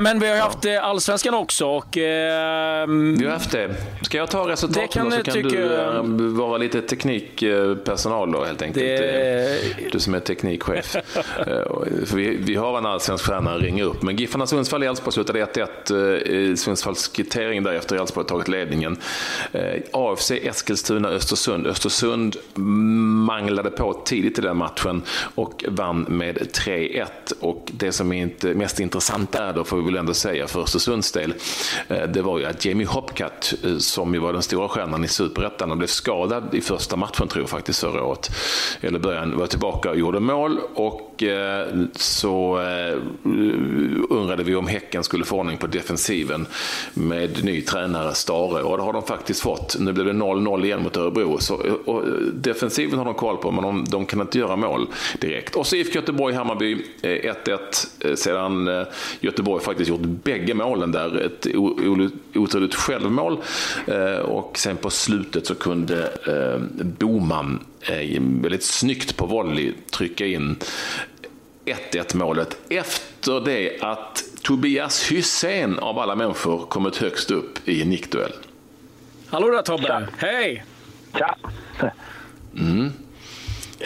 Men 0.00 0.20
vi 0.20 0.28
har 0.28 0.36
haft 0.36 0.64
ja. 0.64 0.80
allsvenskan 0.80 1.34
också. 1.34 1.66
Och, 1.66 1.88
vi 1.92 3.24
har 3.24 3.30
haft 3.30 3.52
det. 3.52 3.74
Ska 4.02 4.18
jag 4.18 4.30
ta 4.30 4.48
resultaten 4.48 5.10
så 5.10 5.22
kan 5.22 6.18
du 6.18 6.28
vara 6.28 6.58
lite 6.58 6.82
teknikpersonal 6.82 8.32
då 8.32 8.44
helt 8.44 8.62
enkelt? 8.62 8.86
Det, 8.86 9.37
Eh, 9.38 9.90
du 9.92 10.00
som 10.00 10.14
är 10.14 10.20
teknikchef. 10.20 10.96
Eh, 10.96 11.04
för 12.06 12.16
vi, 12.16 12.36
vi 12.36 12.54
har 12.54 12.78
en 12.78 12.86
allsvensk 12.86 13.24
stjärna 13.24 13.54
att 13.54 13.62
ringa 13.62 13.84
upp. 13.84 14.02
Men 14.02 14.16
Giffarna 14.16 14.46
Sundsvall 14.46 14.82
i 14.82 14.86
Elfsborg 14.86 15.12
slutade 15.12 15.44
1-1. 15.44 16.50
Eh, 16.50 16.54
Sundsvalls 16.54 17.08
kvittering 17.08 17.62
därefter 17.62 17.96
har 17.96 18.02
Elfsborg 18.02 18.26
tagit 18.26 18.48
ledningen. 18.48 18.96
AFC 19.92 20.30
Eskilstuna 20.30 21.08
Östersund. 21.08 21.66
Östersund 21.66 22.36
manglade 22.54 23.70
på 23.70 23.92
tidigt 24.04 24.38
i 24.38 24.42
den 24.42 24.56
matchen 24.56 25.02
och 25.34 25.64
vann 25.68 26.06
med 26.08 26.36
3-1. 26.36 27.06
Och 27.40 27.70
det 27.72 27.92
som 27.92 28.12
är 28.12 28.22
inte 28.22 28.54
mest 28.54 28.80
intressant 28.80 29.34
är 29.34 29.52
då, 29.52 29.64
får 29.64 29.76
vi 29.76 29.84
väl 29.84 29.96
ändå 29.96 30.14
säga 30.14 30.46
för 30.46 30.60
Östersunds 30.60 31.12
del, 31.12 31.34
det 31.88 32.22
var 32.22 32.38
ju 32.38 32.44
att 32.44 32.64
Jamie 32.64 32.86
Hopcat, 32.86 33.54
som 33.78 34.14
ju 34.14 34.20
var 34.20 34.32
den 34.32 34.42
stora 34.42 34.68
stjärnan 34.68 35.04
i 35.04 35.08
Superettan, 35.08 35.78
blev 35.78 35.88
skadad 35.88 36.54
i 36.54 36.60
första 36.60 36.96
matchen 36.96 37.28
tror 37.28 37.42
jag 37.42 37.50
faktiskt 37.50 37.80
förra 37.80 38.04
året. 38.04 38.30
Eller 38.80 38.98
början 38.98 39.27
var 39.36 39.46
tillbaka 39.46 39.90
och 39.90 39.98
gjorde 39.98 40.20
mål 40.20 40.60
och 40.74 41.22
eh, 41.22 41.66
så 41.92 42.60
eh, 42.60 42.98
undrade 44.10 44.42
vi 44.42 44.54
om 44.54 44.66
Häcken 44.66 45.04
skulle 45.04 45.24
få 45.24 45.36
ordning 45.36 45.58
på 45.58 45.66
defensiven 45.66 46.46
med 46.94 47.44
ny 47.44 47.62
tränare 47.62 48.14
Stare 48.14 48.62
och 48.62 48.76
det 48.76 48.82
har 48.82 48.92
de 48.92 49.02
faktiskt 49.02 49.40
fått. 49.40 49.76
Nu 49.78 49.92
blev 49.92 50.06
det 50.06 50.12
0-0 50.12 50.64
igen 50.64 50.82
mot 50.82 50.96
Örebro. 50.96 51.38
Så, 51.38 51.54
och, 51.84 52.02
defensiven 52.32 52.98
har 52.98 53.04
de 53.04 53.14
koll 53.14 53.36
på 53.36 53.50
men 53.50 53.62
de, 53.64 53.84
de 53.84 54.06
kan 54.06 54.20
inte 54.20 54.38
göra 54.38 54.56
mål 54.56 54.86
direkt. 55.20 55.56
Och 55.56 55.66
så 55.66 55.76
IFK 55.76 55.94
Göteborg-Hammarby 55.94 56.84
1-1 57.02 57.58
eh, 58.00 58.14
sedan 58.14 58.86
Göteborg 59.20 59.64
faktiskt 59.64 59.90
gjort 59.90 60.00
bägge 60.00 60.54
målen 60.54 60.92
där. 60.92 61.16
Ett 61.16 61.46
otroligt 62.34 62.74
självmål 62.74 63.38
och 64.24 64.58
sen 64.58 64.76
på 64.76 64.90
slutet 64.90 65.46
så 65.46 65.54
kunde 65.54 66.10
Boman 66.98 67.58
väldigt 68.20 68.64
snyggt 68.64 69.16
på 69.16 69.26
volley 69.26 69.72
trycka 69.90 70.26
in 70.26 70.56
1-1 71.64 72.16
målet 72.16 72.56
efter 72.70 73.40
det 73.40 73.80
att 73.80 74.24
Tobias 74.42 75.10
Hysén 75.10 75.78
av 75.78 75.98
alla 75.98 76.14
människor 76.14 76.66
kommit 76.66 76.96
högst 76.96 77.30
upp 77.30 77.68
i 77.68 77.84
nickduell. 77.84 78.32
Hallå 79.26 79.50
där 79.50 79.62
Tobbe! 79.62 79.86
Tja. 79.86 80.06
Hej! 80.18 80.64
Tja! 81.18 81.36
Mm. 82.58 82.92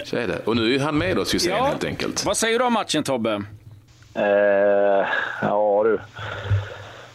Så 0.05 0.17
är 0.17 0.29
det. 0.29 0.39
Och 0.45 0.57
nu 0.57 0.75
är 0.75 0.79
han 0.81 0.99
med 0.99 1.19
oss 1.19 1.35
Hysén 1.35 1.57
ja. 1.57 1.65
helt 1.65 1.85
enkelt. 1.85 2.25
Vad 2.25 2.37
säger 2.37 2.59
du 2.59 2.65
om 2.65 2.73
matchen 2.73 3.03
Tobbe? 3.03 3.43
Uh, 4.17 5.07
ja 5.43 5.83
du. 5.85 6.01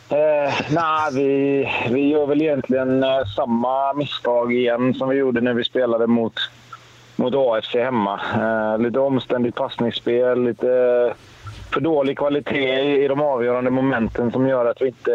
Eh, 0.10 0.53
nej, 0.69 1.13
vi, 1.13 1.69
vi 1.91 2.10
gör 2.10 2.25
väl 2.25 2.41
egentligen 2.41 3.03
eh, 3.03 3.25
samma 3.36 3.93
misstag 3.93 4.53
igen 4.53 4.93
som 4.93 5.10
vi 5.10 5.15
gjorde 5.15 5.41
när 5.41 5.53
vi 5.53 5.63
spelade 5.63 6.07
mot 6.07 6.34
mot 7.17 7.36
AFC 7.36 7.74
hemma. 7.74 8.19
Eh, 8.36 8.79
lite 8.81 9.00
omständigt 9.00 9.55
passningsspel, 9.55 10.43
lite 10.43 10.71
eh, 10.71 11.13
för 11.74 11.81
dålig 11.81 12.17
kvalitet 12.17 13.03
i 13.03 13.07
de 13.07 13.21
avgörande 13.21 13.71
momenten 13.71 14.31
som 14.31 14.47
gör 14.47 14.65
att 14.65 14.81
vi 14.81 14.88
inte 14.88 15.12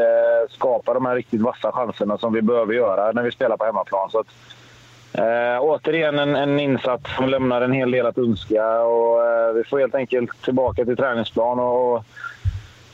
skapar 0.51 0.95
de 0.95 1.07
här 1.07 1.15
riktigt 1.15 1.41
vassa 1.41 1.73
chanserna 1.73 2.19
som 2.19 2.33
vi 2.33 2.43
behöver 2.43 2.75
göra 2.75 3.13
när 3.13 3.23
vi 3.23 3.33
spelar 3.33 3.57
på 3.57 3.65
hemmaplan. 3.65 4.11
Så 4.11 4.19
att, 4.19 4.27
eh, 5.13 5.63
återigen 5.63 6.19
en, 6.19 6.37
en 6.37 6.61
insats 6.61 7.17
som 7.17 7.29
lämnar 7.29 7.63
en 7.63 7.73
hel 7.73 7.91
del 7.91 8.07
att 8.07 8.19
önska. 8.19 8.81
Och, 8.83 9.27
eh, 9.27 9.53
vi 9.53 9.65
får 9.65 9.79
helt 9.79 9.95
enkelt 9.95 10.43
tillbaka 10.43 10.85
till 10.85 10.97
träningsplan 10.97 11.59
och, 11.59 12.05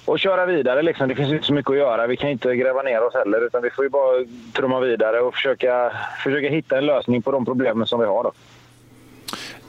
och 0.04 0.18
köra 0.18 0.46
vidare. 0.46 0.82
Liksom. 0.82 1.08
Det 1.08 1.14
finns 1.14 1.32
inte 1.32 1.46
så 1.46 1.54
mycket 1.54 1.70
att 1.70 1.76
göra. 1.76 2.06
Vi 2.06 2.16
kan 2.16 2.30
inte 2.30 2.56
gräva 2.56 2.82
ner 2.82 3.06
oss 3.06 3.14
heller. 3.14 3.46
Utan 3.46 3.62
vi 3.62 3.70
får 3.70 3.84
ju 3.84 3.90
bara 3.90 4.24
trumma 4.56 4.80
vidare 4.80 5.20
och 5.20 5.34
försöka, 5.34 5.92
försöka 6.24 6.48
hitta 6.48 6.78
en 6.78 6.86
lösning 6.86 7.22
på 7.22 7.32
de 7.32 7.44
problemen 7.44 7.86
som 7.86 8.00
vi 8.00 8.06
har. 8.06 8.22
Då. 8.24 8.32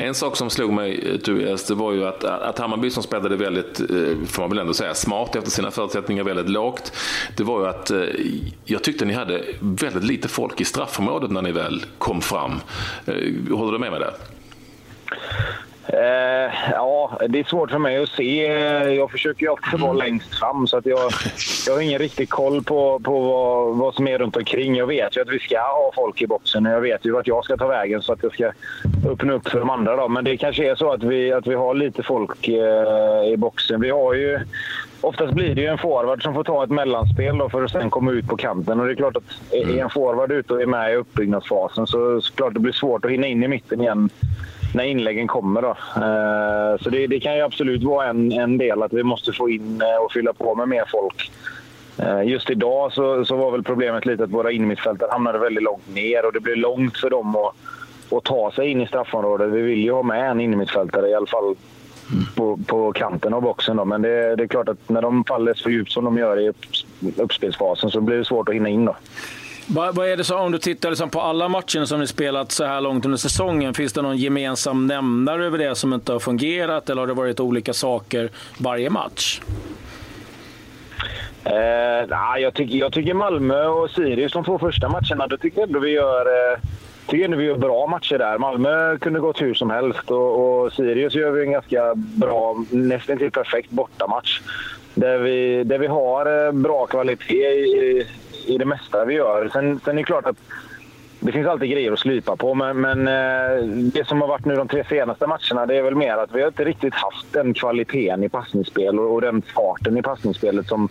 En 0.02 0.16
sak 0.16 0.38
som 0.38 0.50
slog 0.50 0.74
mig, 0.74 1.12
eh, 1.12 1.18
Tobias, 1.18 1.68
det 1.68 1.76
var 1.76 1.94
ju 1.94 2.06
att, 2.08 2.24
att 2.24 2.60
Hammarby 2.60 2.90
som 2.90 3.04
spelade 3.04 3.36
väldigt, 3.36 3.80
eh, 3.80 3.86
får 4.28 4.42
man 4.42 4.50
väl 4.50 4.60
ändå 4.60 4.74
säga, 4.74 4.94
smart 4.94 5.36
efter 5.36 5.52
sina 5.52 5.72
förutsättningar, 5.72 6.24
väldigt 6.24 6.50
lågt. 6.50 6.94
Det 7.38 7.44
var 7.44 7.62
ju 7.62 7.68
att 7.68 7.92
eh, 7.92 8.00
jag 8.66 8.84
tyckte 8.84 9.06
ni 9.06 9.14
hade 9.14 9.44
väldigt 9.60 10.04
lite 10.04 10.28
folk 10.28 10.62
i 10.62 10.66
straffområdet 10.66 11.32
när 11.32 11.42
ni 11.42 11.52
väl 11.52 11.86
kom 11.98 12.22
fram. 12.22 12.60
Håller 13.52 13.72
du 13.72 13.80
med 13.80 13.92
mig 13.92 14.00
där? 14.00 14.14
Eh, 15.94 16.72
ja, 16.72 17.18
det 17.30 17.40
är 17.40 17.44
svårt 17.44 17.72
för 17.72 17.78
mig 17.78 17.98
att 17.98 18.10
se. 18.10 18.46
Jag 18.96 19.12
försöker 19.12 19.42
ju 19.42 19.52
alltid 19.52 19.80
vara 19.80 19.94
längst 19.94 20.40
fram 20.40 20.68
så 20.68 20.78
att 20.78 20.86
jag, 20.86 21.12
jag 21.68 21.74
har 21.74 21.82
ingen 21.82 22.00
riktig 22.00 22.30
koll 22.30 22.64
på, 22.64 23.00
på 23.00 23.20
vad, 23.20 23.78
vad 23.78 23.96
som 23.96 24.08
är 24.08 24.18
runt 24.18 24.38
omkring. 24.38 24.76
Jag 24.76 24.88
vet 24.88 25.18
ju 25.18 25.22
att 25.22 25.30
vi 25.30 25.40
ska 25.40 25.60
ha 25.60 25.92
folk 25.96 26.22
i 26.22 26.28
boxen 26.28 26.66
och 26.66 26.72
jag 26.72 26.82
vet 26.82 27.06
ju 27.06 27.12
vart 27.12 27.28
jag 27.28 27.46
ska 27.46 27.58
ta 27.58 27.68
vägen 27.68 28.02
så 28.02 28.14
att 28.14 28.24
jag 28.24 28.34
ska 28.34 28.52
öppna 29.12 29.34
upp 29.34 29.50
för 29.50 29.60
de 29.60 29.70
andra. 29.70 29.96
Då. 29.96 30.08
Men 30.08 30.24
det 30.24 30.38
kanske 30.38 30.70
är 30.70 30.76
så 30.76 30.92
att 30.92 31.04
vi, 31.04 31.34
att 31.34 31.48
vi 31.48 31.56
har 31.56 31.74
lite 31.74 32.04
folk 32.04 32.48
eh, 32.48 33.34
i 33.34 33.36
boxen. 33.38 33.82
Vi 33.82 33.90
har 33.90 34.14
ju 34.14 34.40
Oftast 35.02 35.34
blir 35.34 35.56
det 35.56 35.62
ju 35.62 35.68
en 35.68 35.78
forward 35.78 36.24
som 36.24 36.34
får 36.34 36.44
ta 36.44 36.64
ett 36.64 36.70
mellanspel 36.70 37.38
då 37.38 37.50
för 37.50 37.64
att 37.64 37.72
sen 37.72 37.90
komma 37.90 38.12
ut 38.12 38.28
på 38.28 38.38
kanten. 38.38 38.80
Och 38.80 38.86
det 38.86 38.92
är 38.92 38.96
klart 38.96 39.18
att 39.18 39.54
är 39.54 39.78
en 39.78 39.90
forward 39.90 40.32
ute 40.32 40.54
och 40.54 40.62
är 40.62 40.66
med 40.66 40.94
i 40.94 40.96
uppbyggnadsfasen 40.96 41.88
så, 41.88 42.22
så 42.22 42.34
klart 42.34 42.54
det 42.54 42.60
blir 42.60 42.74
svårt 42.74 43.06
att 43.06 43.12
hinna 43.12 43.28
in 43.28 43.44
i 43.44 43.48
mitten 43.48 43.82
igen 43.82 44.10
när 44.74 44.84
inläggen 44.84 45.28
kommer. 45.28 45.62
Då. 45.62 45.70
Eh, 45.96 46.84
så 46.84 46.90
det, 46.90 47.08
det, 47.08 47.20
kan 47.20 47.36
ju 47.36 47.42
absolut 47.42 47.84
vara 47.84 48.08
en, 48.08 48.32
en 48.32 48.58
del 48.58 48.84
att 48.84 48.94
vi 48.94 49.04
måste 49.04 49.34
få 49.34 49.50
in 49.50 49.82
eh, 49.82 50.04
och 50.04 50.12
fylla 50.12 50.34
på 50.34 50.56
med 50.56 50.68
mer 50.68 50.86
folk. 50.92 51.32
Eh, 51.98 52.24
just 52.24 52.50
idag 52.50 52.94
så, 52.94 53.26
så 53.26 53.36
var 53.36 53.52
väl 53.52 53.64
problemet 53.64 54.06
lite 54.06 54.24
att 54.24 54.32
våra 54.32 54.52
innermittfältare 54.52 55.10
hamnade 55.12 55.40
väldigt 55.40 55.64
långt 55.64 55.96
ner 55.96 56.26
och 56.26 56.34
det 56.34 56.40
blev 56.40 56.58
långt 56.58 56.98
för 56.98 57.10
dem 57.10 57.36
att, 57.36 57.56
att 58.18 58.24
ta 58.24 58.52
sig 58.52 58.68
in 58.68 58.82
i 58.82 58.88
straffområdet. 58.88 59.50
Vi 59.50 59.62
vill 59.62 59.80
ju 59.80 59.92
ha 59.92 60.04
med 60.04 60.32
en 60.32 60.40
innermittfältare 60.40 61.10
i 61.10 61.14
alla 61.14 61.28
fall 61.28 61.56
på, 62.36 62.60
på 62.68 62.94
kanten 62.94 63.34
av 63.34 63.42
boxen. 63.42 63.78
Då. 63.78 63.86
Men 63.86 64.02
det, 64.02 64.36
det, 64.36 64.44
är 64.44 64.48
klart 64.48 64.70
att 64.70 64.90
när 64.90 65.02
de 65.02 65.24
faller 65.24 65.54
så 65.54 65.70
djupt 65.70 65.92
som 65.92 66.06
de 66.06 66.18
gör 66.18 66.40
i 66.40 66.50
upp, 66.50 66.66
uppspelsfasen 67.18 67.90
så 67.90 68.02
blir 68.02 68.18
det 68.18 68.26
svårt 68.26 68.50
att 68.50 68.56
hinna 68.56 68.70
in. 68.70 68.86
Då. 68.86 68.96
Vad, 69.72 69.96
vad 69.96 70.08
är 70.08 70.18
det 70.18 70.24
så, 70.24 70.38
om 70.38 70.52
du 70.52 70.58
tittar 70.58 70.90
liksom 70.90 71.10
på 71.10 71.22
alla 71.22 71.50
matcher 71.50 71.86
som 71.86 72.00
ni 72.00 72.08
spelat 72.08 72.52
så 72.52 72.66
här 72.66 72.82
långt 72.82 73.06
under 73.06 73.18
säsongen, 73.18 73.74
finns 73.74 73.94
det 73.94 74.02
någon 74.02 74.18
gemensam 74.18 74.88
nämnare 74.88 75.46
över 75.46 75.58
det 75.58 75.76
som 75.76 75.94
inte 75.94 76.12
har 76.12 76.20
fungerat 76.20 76.90
eller 76.90 77.02
har 77.02 77.08
det 77.08 77.14
varit 77.14 77.40
olika 77.40 77.74
saker 77.74 78.30
varje 78.58 78.90
match? 78.90 79.42
Eh, 81.44 82.08
nah, 82.10 82.38
jag, 82.40 82.54
tycker, 82.54 82.78
jag 82.78 82.94
tycker 82.94 83.14
Malmö 83.14 83.66
och 83.66 83.90
Sirius, 83.90 84.34
de 84.34 84.44
två 84.44 84.60
första 84.60 84.90
matcherna, 84.90 85.28
då 85.28 85.38
tycker 85.38 85.60
jag 85.60 85.68
ändå 85.68 85.80
vi 85.80 85.92
gör, 85.92 86.26
eh, 86.26 86.60
tycker 87.08 87.26
ändå 87.26 87.38
vi 87.38 87.46
gör 87.46 87.58
bra 87.58 87.88
matcher 87.88 88.18
där. 88.18 88.38
Malmö 88.38 88.98
kunde 88.98 89.20
gått 89.20 89.42
hur 89.42 89.54
som 89.54 89.70
helst 89.70 90.12
och, 90.12 90.64
och 90.64 90.74
Sirius 90.74 91.16
gör 91.16 91.32
vi 91.32 91.42
en 91.42 91.52
ganska 91.52 91.96
bra, 91.96 92.64
nästan 92.70 93.18
till 93.18 93.32
perfekt 93.32 93.72
bortamatch. 93.72 94.42
Där 94.94 95.18
vi, 95.18 95.64
där 95.64 95.78
vi 95.78 95.88
har 95.88 96.46
eh, 96.46 96.52
bra 96.52 96.86
kvalitet 96.86 97.50
i, 97.50 98.08
i 98.50 98.58
det 98.58 98.66
mesta 98.66 99.06
vi 99.06 99.14
gör. 99.14 99.50
Sen, 99.54 99.80
sen 99.86 99.94
är 99.94 100.02
det 100.02 100.04
klart 100.04 100.26
att 100.26 100.38
det 101.20 101.32
finns 101.32 101.48
alltid 101.48 101.72
grejer 101.72 101.92
att 101.92 102.00
slipa 102.00 102.36
på, 102.36 102.54
men, 102.54 102.82
men 102.82 103.08
eh, 103.08 103.66
det 103.66 104.08
som 104.08 104.22
har 104.22 104.28
varit 104.28 104.46
nu 104.46 104.56
de 104.56 104.68
tre 104.68 104.84
senaste 104.90 105.28
matcherna 105.28 105.66
det 105.66 105.76
är 105.76 105.82
väl 105.82 105.96
mer 105.96 106.18
att 106.18 106.32
vi 106.32 106.42
har 106.42 106.48
inte 106.48 106.66
riktigt 106.66 106.94
haft 106.94 107.34
den 107.34 107.54
kvaliteten 107.54 108.24
i 108.24 108.30
passningsspel 108.30 109.00
och, 109.00 109.14
och 109.14 109.22
den 109.22 109.42
farten 109.42 109.98
i 109.98 110.02
passningsspelet 110.02 110.68
som, 110.68 110.90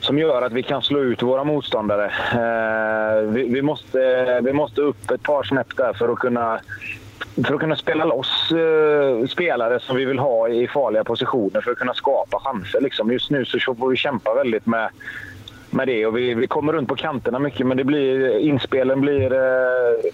som 0.00 0.18
gör 0.18 0.42
att 0.42 0.52
vi 0.52 0.62
kan 0.62 0.82
slå 0.82 1.00
ut 1.00 1.22
våra 1.22 1.44
motståndare. 1.44 2.04
Eh, 2.32 3.30
vi, 3.30 3.48
vi, 3.48 3.62
måste, 3.62 4.40
vi 4.40 4.52
måste 4.52 4.80
upp 4.80 5.10
ett 5.10 5.22
par 5.22 5.42
snäpp 5.42 5.76
där 5.76 5.92
för 5.92 6.08
att 6.08 6.18
kunna 6.18 6.60
för 7.44 7.54
att 7.54 7.60
kunna 7.60 7.76
spela 7.76 8.04
loss 8.04 8.52
eh, 8.52 9.26
spelare 9.26 9.80
som 9.80 9.96
vi 9.96 10.04
vill 10.04 10.18
ha 10.18 10.48
i 10.48 10.68
farliga 10.68 11.04
positioner 11.04 11.60
för 11.60 11.70
att 11.70 11.78
kunna 11.78 11.94
skapa 11.94 12.38
chanser. 12.40 12.80
Liksom. 12.80 13.12
Just 13.12 13.30
nu 13.30 13.44
så 13.44 13.74
får 13.74 13.88
vi 13.88 13.96
kämpa 13.96 14.34
väldigt 14.34 14.66
med, 14.66 14.88
med 15.76 15.88
det. 15.88 16.06
Och 16.06 16.16
vi, 16.16 16.34
vi 16.34 16.46
kommer 16.46 16.72
runt 16.72 16.88
på 16.88 16.96
kanterna 16.96 17.38
mycket, 17.38 17.66
men 17.66 17.76
det 17.76 17.84
blir, 17.84 18.38
inspelen 18.38 19.00
blir... 19.00 19.32
Eh, 19.32 20.10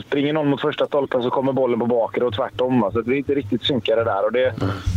springer 0.00 0.32
någon 0.32 0.48
mot 0.48 0.60
första 0.60 0.86
stolpen 0.86 1.22
så 1.22 1.30
kommer 1.30 1.52
bollen 1.52 1.80
på 1.80 1.86
bakre 1.86 2.24
och 2.24 2.34
tvärtom. 2.34 2.90
Så 2.92 3.02
vi 3.02 3.14
är 3.14 3.18
inte 3.18 3.34
riktigt 3.34 3.64
synkade 3.64 4.04
där. 4.04 4.24
Och 4.24 4.32
det, 4.32 4.54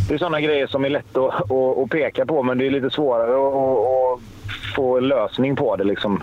det 0.08 0.14
är 0.14 0.18
sådana 0.18 0.42
grejer 0.42 0.68
som 0.68 0.86
är 0.86 0.90
lätt 0.90 1.18
att, 1.18 1.52
att, 1.52 1.78
att, 1.78 1.90
peka 1.90 2.26
på, 2.26 2.44
men 2.44 2.58
det 2.58 2.66
är 2.66 2.72
lite 2.72 2.90
svårare 2.90 3.32
att, 3.32 3.56
att 3.56 4.20
få 4.76 4.98
en 4.98 5.08
lösning 5.08 5.56
på 5.56 5.76
det. 5.76 5.84
Liksom. 5.84 6.22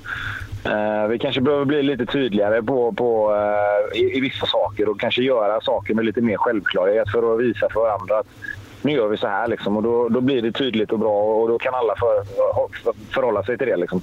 Uh, 0.67 1.09
vi 1.09 1.19
kanske 1.19 1.41
behöver 1.41 1.65
bli 1.65 1.83
lite 1.83 2.07
tydligare 2.07 2.63
på, 2.63 2.93
på 2.93 3.33
uh, 3.33 4.01
i, 4.01 4.17
i, 4.17 4.21
vissa 4.21 4.47
saker 4.47 4.89
och 4.89 5.01
kanske 5.01 5.23
göra 5.23 5.61
saker 5.61 5.95
med 5.95 6.05
lite 6.05 6.21
mer 6.21 6.37
självklarhet 6.37 7.11
för 7.11 7.35
att 7.35 7.41
visa 7.41 7.69
för 7.73 7.81
varandra 7.81 8.19
att 8.19 8.27
nu 8.83 8.93
gör 8.93 9.09
vi 9.09 9.17
så 9.17 9.27
här. 9.27 9.49
Liksom, 9.49 9.77
och 9.77 9.83
då, 9.83 10.09
då 10.09 10.21
blir 10.21 10.43
det 10.43 10.53
tydligt 10.53 10.93
och 10.93 10.99
bra 10.99 11.23
och 11.23 11.49
då 11.49 11.59
kan 11.59 11.75
alla 11.75 11.95
för, 11.97 12.25
för, 12.83 12.93
förhålla 13.15 13.43
sig 13.43 13.59
till 13.59 13.67
det. 13.67 13.77
Liksom. 13.77 14.03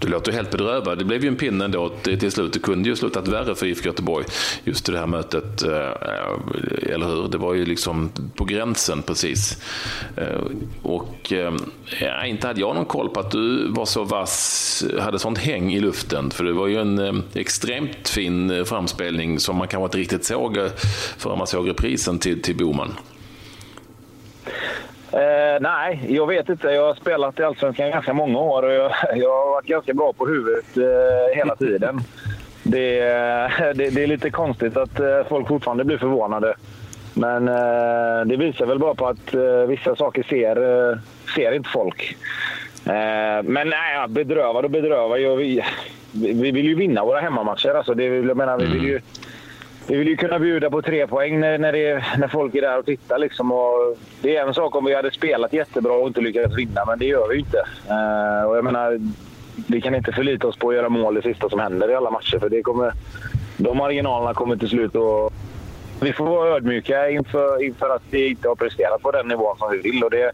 Du 0.00 0.08
låter 0.08 0.32
helt 0.32 0.50
bedrövad. 0.50 0.98
Det 0.98 1.04
blev 1.04 1.22
ju 1.22 1.28
en 1.28 1.36
pinne 1.36 1.64
ändå 1.64 1.88
till 2.02 2.32
slut. 2.32 2.52
Det 2.52 2.58
kunde 2.58 2.88
ju 2.88 2.96
slutat 2.96 3.28
värre 3.28 3.54
för 3.54 3.66
IFK 3.66 3.86
Göteborg 3.86 4.26
just 4.64 4.88
i 4.88 4.92
det 4.92 4.98
här 4.98 5.06
mötet. 5.06 5.62
Eh, 5.62 5.72
eh, 5.72 6.92
eller 6.94 7.06
hur? 7.06 7.28
Det 7.28 7.38
var 7.38 7.54
ju 7.54 7.64
liksom 7.64 8.10
på 8.36 8.44
gränsen 8.44 9.02
precis. 9.02 9.62
Eh, 10.16 10.40
och 10.82 11.32
ja, 12.00 12.24
inte 12.26 12.46
hade 12.46 12.60
jag 12.60 12.74
någon 12.74 12.84
koll 12.84 13.08
på 13.08 13.20
att 13.20 13.30
du 13.30 13.72
var 13.72 13.84
så 13.84 14.04
vass, 14.04 14.84
hade 15.00 15.18
sånt 15.18 15.38
häng 15.38 15.72
i 15.72 15.80
luften. 15.80 16.30
För 16.30 16.44
det 16.44 16.52
var 16.52 16.66
ju 16.66 16.80
en 16.80 17.22
extremt 17.34 18.08
fin 18.08 18.64
framspelning 18.64 19.38
som 19.38 19.56
man 19.56 19.68
kanske 19.68 19.84
inte 19.84 19.98
riktigt 19.98 20.24
såg 20.24 20.58
förrän 21.18 21.38
man 21.38 21.46
såg 21.46 21.68
reprisen 21.68 22.18
till, 22.18 22.42
till 22.42 22.56
Boman. 22.56 22.94
Eh, 25.50 25.60
nej, 25.60 26.00
jag 26.08 26.26
vet 26.26 26.48
inte. 26.48 26.68
Jag 26.68 26.86
har 26.86 26.94
spelat 26.94 27.40
i 27.40 27.42
Allsvenskan 27.42 27.90
ganska 27.90 28.12
många 28.12 28.38
år 28.38 28.62
och 28.62 28.72
jag, 28.72 28.92
jag 29.14 29.30
har 29.30 29.50
varit 29.50 29.66
ganska 29.66 29.94
bra 29.94 30.12
på 30.12 30.26
huvudet 30.26 30.76
eh, 30.76 31.36
hela 31.36 31.56
tiden. 31.56 32.00
Det, 32.62 32.98
eh, 32.98 33.74
det, 33.74 33.90
det, 33.90 34.02
är 34.02 34.06
lite 34.06 34.30
konstigt 34.30 34.76
att 34.76 35.00
eh, 35.00 35.24
folk 35.28 35.48
fortfarande 35.48 35.84
blir 35.84 35.98
förvånade. 35.98 36.54
Men 37.14 37.48
eh, 37.48 38.26
det 38.26 38.36
visar 38.36 38.66
väl 38.66 38.78
bara 38.78 38.94
på 38.94 39.06
att 39.06 39.34
eh, 39.34 39.66
vissa 39.68 39.96
saker 39.96 40.22
ser, 40.22 40.90
eh, 40.90 40.98
ser 41.34 41.52
inte 41.52 41.68
folk. 41.68 42.16
Eh, 42.86 43.42
men 43.42 43.68
nej, 43.68 44.08
bedrövad 44.08 44.64
och 44.64 44.70
bedrövad. 44.70 45.18
Vi, 45.38 45.64
vi 46.12 46.50
vill 46.50 46.66
ju 46.66 46.74
vinna 46.74 47.04
våra 47.04 47.20
hemmamatcher. 47.20 47.74
Alltså 47.74 47.94
det, 47.94 48.04
jag 48.04 48.36
menar, 48.36 48.58
vi 48.58 48.66
vill 48.66 48.84
ju 48.84 48.90
mm 48.90 49.02
vi 49.90 49.96
vill 49.96 50.08
ju 50.08 50.16
kunna 50.16 50.38
bjuda 50.38 50.70
på 50.70 50.82
tre 50.82 51.06
poäng 51.06 51.40
när, 51.40 51.58
när, 51.58 51.72
det, 51.72 52.04
när 52.18 52.28
folk 52.28 52.54
är 52.54 52.60
där 52.60 52.78
och 52.78 52.86
tittar. 52.86 53.18
Liksom. 53.18 53.52
Och 53.52 53.96
det 54.22 54.36
är 54.36 54.46
en 54.46 54.54
sak 54.54 54.74
om 54.74 54.84
vi 54.84 54.94
hade 54.94 55.10
spelat 55.10 55.52
jättebra 55.52 55.92
och 55.92 56.06
inte 56.06 56.20
lyckats 56.20 56.56
vinna, 56.56 56.84
men 56.86 56.98
det 56.98 57.04
gör 57.04 57.28
vi 57.28 57.34
ju 57.34 57.40
inte. 57.40 57.58
Uh, 57.88 58.48
och 58.48 58.56
jag 58.56 58.64
menar, 58.64 59.00
vi 59.66 59.80
kan 59.80 59.94
inte 59.94 60.12
förlita 60.12 60.46
oss 60.46 60.56
på 60.56 60.68
att 60.68 60.74
göra 60.74 60.88
mål 60.88 61.14
det 61.14 61.22
sista 61.22 61.48
som 61.48 61.60
händer 61.60 61.90
i 61.90 61.94
alla 61.94 62.10
matcher. 62.10 62.38
För 62.38 62.48
det 62.48 62.62
kommer, 62.62 62.92
de 63.56 63.76
marginalerna 63.76 64.34
kommer 64.34 64.56
till 64.56 64.68
slut 64.68 64.96
att... 64.96 65.32
Vi 66.00 66.12
får 66.12 66.26
vara 66.26 66.56
ödmjuka 66.56 67.10
inför, 67.10 67.64
inför 67.64 67.94
att 67.94 68.02
vi 68.10 68.28
inte 68.28 68.48
har 68.48 68.54
presterat 68.54 69.02
på 69.02 69.10
den 69.10 69.28
nivån 69.28 69.56
som 69.58 69.70
vi 69.70 69.78
vill. 69.90 70.04
Och 70.04 70.10
det, 70.10 70.32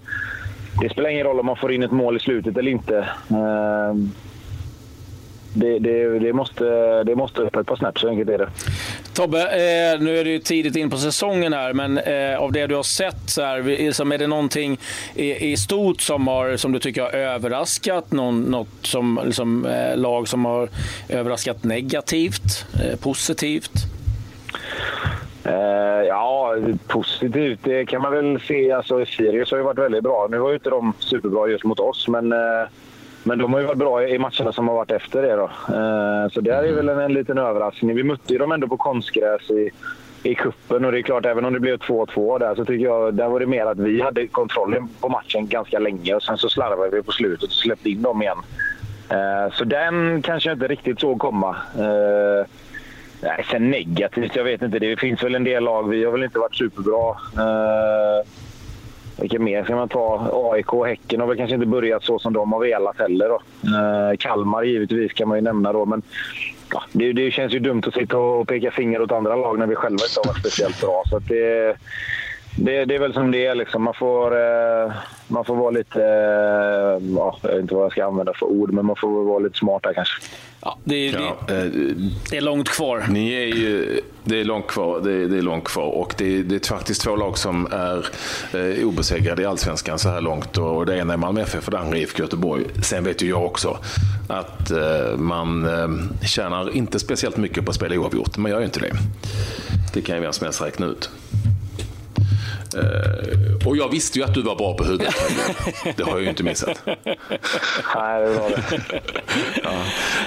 det 0.80 0.88
spelar 0.88 1.10
ingen 1.10 1.26
roll 1.26 1.40
om 1.40 1.46
man 1.46 1.56
får 1.56 1.72
in 1.72 1.82
ett 1.82 1.90
mål 1.90 2.16
i 2.16 2.20
slutet 2.20 2.56
eller 2.56 2.70
inte. 2.70 2.98
Uh, 3.30 3.94
det, 5.54 5.78
det, 5.78 6.18
det, 6.18 6.32
måste, 6.32 6.64
det 7.04 7.16
måste 7.16 7.42
upp 7.42 7.56
ett 7.56 7.66
par 7.66 7.76
snäpp, 7.76 7.98
så 7.98 8.08
enkelt 8.08 8.30
är 8.30 8.38
det. 8.38 8.48
Tobbe, 9.16 9.42
eh, 9.42 10.00
nu 10.00 10.18
är 10.18 10.24
det 10.24 10.30
ju 10.30 10.38
tidigt 10.38 10.76
in 10.76 10.90
på 10.90 10.96
säsongen 10.96 11.52
här, 11.52 11.72
men 11.72 11.98
eh, 11.98 12.38
av 12.38 12.52
det 12.52 12.66
du 12.66 12.74
har 12.74 12.82
sett, 12.82 13.30
så 13.30 13.42
här, 13.42 13.62
liksom, 13.62 14.12
är 14.12 14.18
det 14.18 14.26
någonting 14.26 14.78
i, 15.14 15.52
i 15.52 15.56
stort 15.56 16.00
som, 16.00 16.26
har, 16.26 16.56
som 16.56 16.72
du 16.72 16.78
tycker 16.78 17.02
har 17.02 17.10
överraskat? 17.10 18.12
Någon, 18.12 18.42
något 18.42 18.68
som, 18.82 19.20
liksom, 19.24 19.66
eh, 19.66 19.96
lag 19.96 20.28
som 20.28 20.44
har 20.44 20.68
överraskat 21.08 21.64
negativt, 21.64 22.66
eh, 22.84 22.98
positivt? 22.98 23.72
Eh, 25.44 26.06
ja, 26.08 26.54
positivt 26.86 27.60
det 27.62 27.86
kan 27.86 28.02
man 28.02 28.12
väl 28.12 28.40
se. 28.40 28.72
Alltså, 28.72 29.06
Sirius 29.06 29.50
har 29.50 29.58
ju 29.58 29.64
varit 29.64 29.78
väldigt 29.78 30.02
bra. 30.02 30.28
Nu 30.30 30.38
var 30.38 30.48
ju 30.48 30.54
inte 30.54 30.70
de 30.70 30.92
superbra 30.98 31.48
just 31.48 31.64
mot 31.64 31.80
oss, 31.80 32.08
men 32.08 32.32
eh, 32.32 32.68
men 33.26 33.38
de 33.38 33.52
har 33.52 33.60
ju 33.60 33.66
varit 33.66 33.78
bra 33.78 34.08
i 34.08 34.18
matcherna 34.18 34.52
som 34.52 34.68
har 34.68 34.74
varit 34.74 34.90
efter 34.90 35.22
det. 35.22 35.36
Då. 35.36 35.44
Eh, 35.44 36.28
så 36.32 36.40
det 36.40 36.50
är 36.50 36.72
väl 36.72 36.88
en, 36.88 36.98
en 36.98 37.12
liten 37.12 37.38
överraskning. 37.38 37.96
Vi 37.96 38.02
mötte 38.02 38.32
ju 38.32 38.38
dem 38.38 38.52
ändå 38.52 38.68
på 38.68 38.76
konstgräs 38.76 39.50
i, 39.50 39.70
i 40.22 40.34
kuppen 40.34 40.84
och 40.84 40.92
det 40.92 40.98
är 40.98 41.02
klart, 41.02 41.26
även 41.26 41.44
om 41.44 41.52
det 41.52 41.60
blev 41.60 41.78
2-2 41.78 42.38
där 42.38 42.54
så 42.54 42.64
tycker 42.64 42.84
jag 42.84 43.14
där 43.14 43.28
var 43.28 43.40
det 43.40 43.46
mer 43.46 43.66
att 43.66 43.78
vi 43.78 44.02
hade 44.02 44.26
kontrollen 44.26 44.88
på 45.00 45.08
matchen 45.08 45.48
ganska 45.48 45.78
länge 45.78 46.14
och 46.14 46.22
sen 46.22 46.38
så 46.38 46.48
slarvade 46.48 46.96
vi 46.96 47.02
på 47.02 47.12
slutet 47.12 47.48
och 47.48 47.52
släppte 47.52 47.90
in 47.90 48.02
dem 48.02 48.22
igen. 48.22 48.38
Eh, 49.08 49.52
så 49.52 49.64
den 49.64 50.22
kanske 50.22 50.48
jag 50.48 50.56
inte 50.56 50.68
riktigt 50.68 51.00
såg 51.00 51.18
komma. 51.18 51.56
Eh, 51.78 52.46
nej, 53.22 53.44
sen 53.50 53.70
negativt, 53.70 54.36
jag 54.36 54.44
vet 54.44 54.62
inte. 54.62 54.78
Det 54.78 55.00
finns 55.00 55.22
väl 55.22 55.34
en 55.34 55.44
del 55.44 55.64
lag. 55.64 55.88
Vi 55.88 56.04
har 56.04 56.12
väl 56.12 56.24
inte 56.24 56.38
varit 56.38 56.56
superbra. 56.56 57.10
Eh, 57.44 58.26
vilka 59.20 59.38
mer 59.38 59.64
ska 59.64 59.76
man 59.76 59.88
ta? 59.88 60.30
AIK 60.52 60.72
och 60.72 60.86
Häcken 60.86 61.20
har 61.20 61.26
väl 61.26 61.36
kanske 61.36 61.54
inte 61.54 61.66
börjat 61.66 62.04
så 62.04 62.18
som 62.18 62.32
de 62.32 62.52
har 62.52 62.60
velat 62.60 62.98
heller. 62.98 63.28
Då. 63.28 63.34
Eh, 63.62 64.16
Kalmar 64.18 64.62
givetvis 64.62 65.12
kan 65.12 65.28
man 65.28 65.38
ju 65.38 65.42
nämna 65.42 65.72
då. 65.72 65.84
Men 65.84 66.02
ja, 66.72 66.82
det, 66.92 67.12
det, 67.12 67.30
känns 67.30 67.52
ju 67.52 67.58
dumt 67.58 67.82
att 67.86 67.94
sitta 67.94 68.18
och 68.18 68.48
peka 68.48 68.70
finger 68.70 69.02
åt 69.02 69.12
andra 69.12 69.36
lag 69.36 69.58
när 69.58 69.66
vi 69.66 69.74
själva 69.74 70.04
inte 70.04 70.20
har 70.20 70.28
varit 70.28 70.40
speciellt 70.40 70.80
bra. 70.80 71.02
Så 71.06 71.18
det, 71.18 71.76
det, 72.58 72.84
det, 72.84 72.94
är 72.94 72.98
väl 72.98 73.12
som 73.12 73.30
det 73.30 73.46
är. 73.46 73.54
Liksom. 73.54 73.82
Man, 73.82 73.94
får, 73.94 74.36
eh, 74.36 74.92
man 75.28 75.44
får 75.44 75.56
vara 75.56 75.70
lite... 75.70 76.02
Eh, 76.02 77.14
ja, 77.16 77.38
jag 77.42 77.50
vet 77.50 77.60
inte 77.60 77.74
vad 77.74 77.84
jag 77.84 77.92
ska 77.92 78.04
använda 78.04 78.32
för 78.34 78.46
ord, 78.46 78.72
men 78.72 78.86
man 78.86 78.96
får 78.96 79.24
vara 79.24 79.38
lite 79.38 79.58
smart 79.58 79.82
där 79.82 79.92
kanske. 79.92 80.22
Ja, 80.60 80.78
det, 80.84 81.06
ja, 81.06 81.36
det, 81.46 81.54
eh, 81.54 81.70
det, 82.30 82.36
är 82.36 82.40
långt 82.40 82.68
kvar. 82.68 83.06
Ni 83.10 83.32
är 83.32 83.46
ju, 83.46 84.00
det 84.24 84.40
är 84.40 84.44
långt 84.44 84.66
kvar. 84.66 85.00
Det 85.00 85.12
är, 85.12 85.28
det 85.28 85.38
är 85.38 85.42
långt 85.42 85.64
kvar. 85.64 85.86
Och 85.86 86.14
det, 86.18 86.42
det 86.42 86.54
är 86.54 86.68
faktiskt 86.68 87.02
två 87.02 87.16
lag 87.16 87.38
som 87.38 87.66
är 87.72 88.06
eh, 88.52 88.86
obesegrade 88.86 89.42
i 89.42 89.44
Allsvenskan 89.44 89.98
så 89.98 90.08
här 90.08 90.20
långt. 90.20 90.58
Och 90.58 90.86
det 90.86 90.98
ena 90.98 91.12
är 91.12 91.16
Malmö 91.16 91.40
FF 91.40 91.66
och 91.66 91.70
det 91.70 91.78
andra 91.78 91.96
är 91.96 92.00
IFK 92.00 92.22
Göteborg. 92.22 92.64
Sen 92.82 93.04
vet 93.04 93.22
ju 93.22 93.28
jag 93.28 93.44
också 93.44 93.78
att 94.28 94.70
eh, 94.70 95.16
man 95.16 95.64
eh, 95.64 96.26
tjänar 96.26 96.76
inte 96.76 96.98
speciellt 96.98 97.36
mycket 97.36 97.64
på 97.64 97.70
att 97.70 97.76
spela 97.76 97.96
oavgjort. 97.96 98.36
Man 98.36 98.50
gör 98.50 98.58
ju 98.58 98.64
inte 98.64 98.80
det. 98.80 98.92
Det 99.94 100.02
kan 100.02 100.16
ju 100.16 100.22
vem 100.22 100.32
som 100.32 100.44
helst 100.44 100.62
räkna 100.62 100.86
ut. 100.86 101.10
Uh, 102.74 103.66
och 103.66 103.76
jag 103.76 103.88
visste 103.88 104.18
ju 104.18 104.24
att 104.24 104.34
du 104.34 104.42
var 104.42 104.56
bra 104.56 104.74
på 104.74 104.84
huvudet. 104.84 105.14
det 105.96 106.02
har 106.02 106.12
jag 106.12 106.22
ju 106.22 106.28
inte 106.28 106.42
missat. 106.42 106.82
Nej, 106.86 108.20
det 108.20 108.30
var 108.30 108.50
det. 108.50 109.00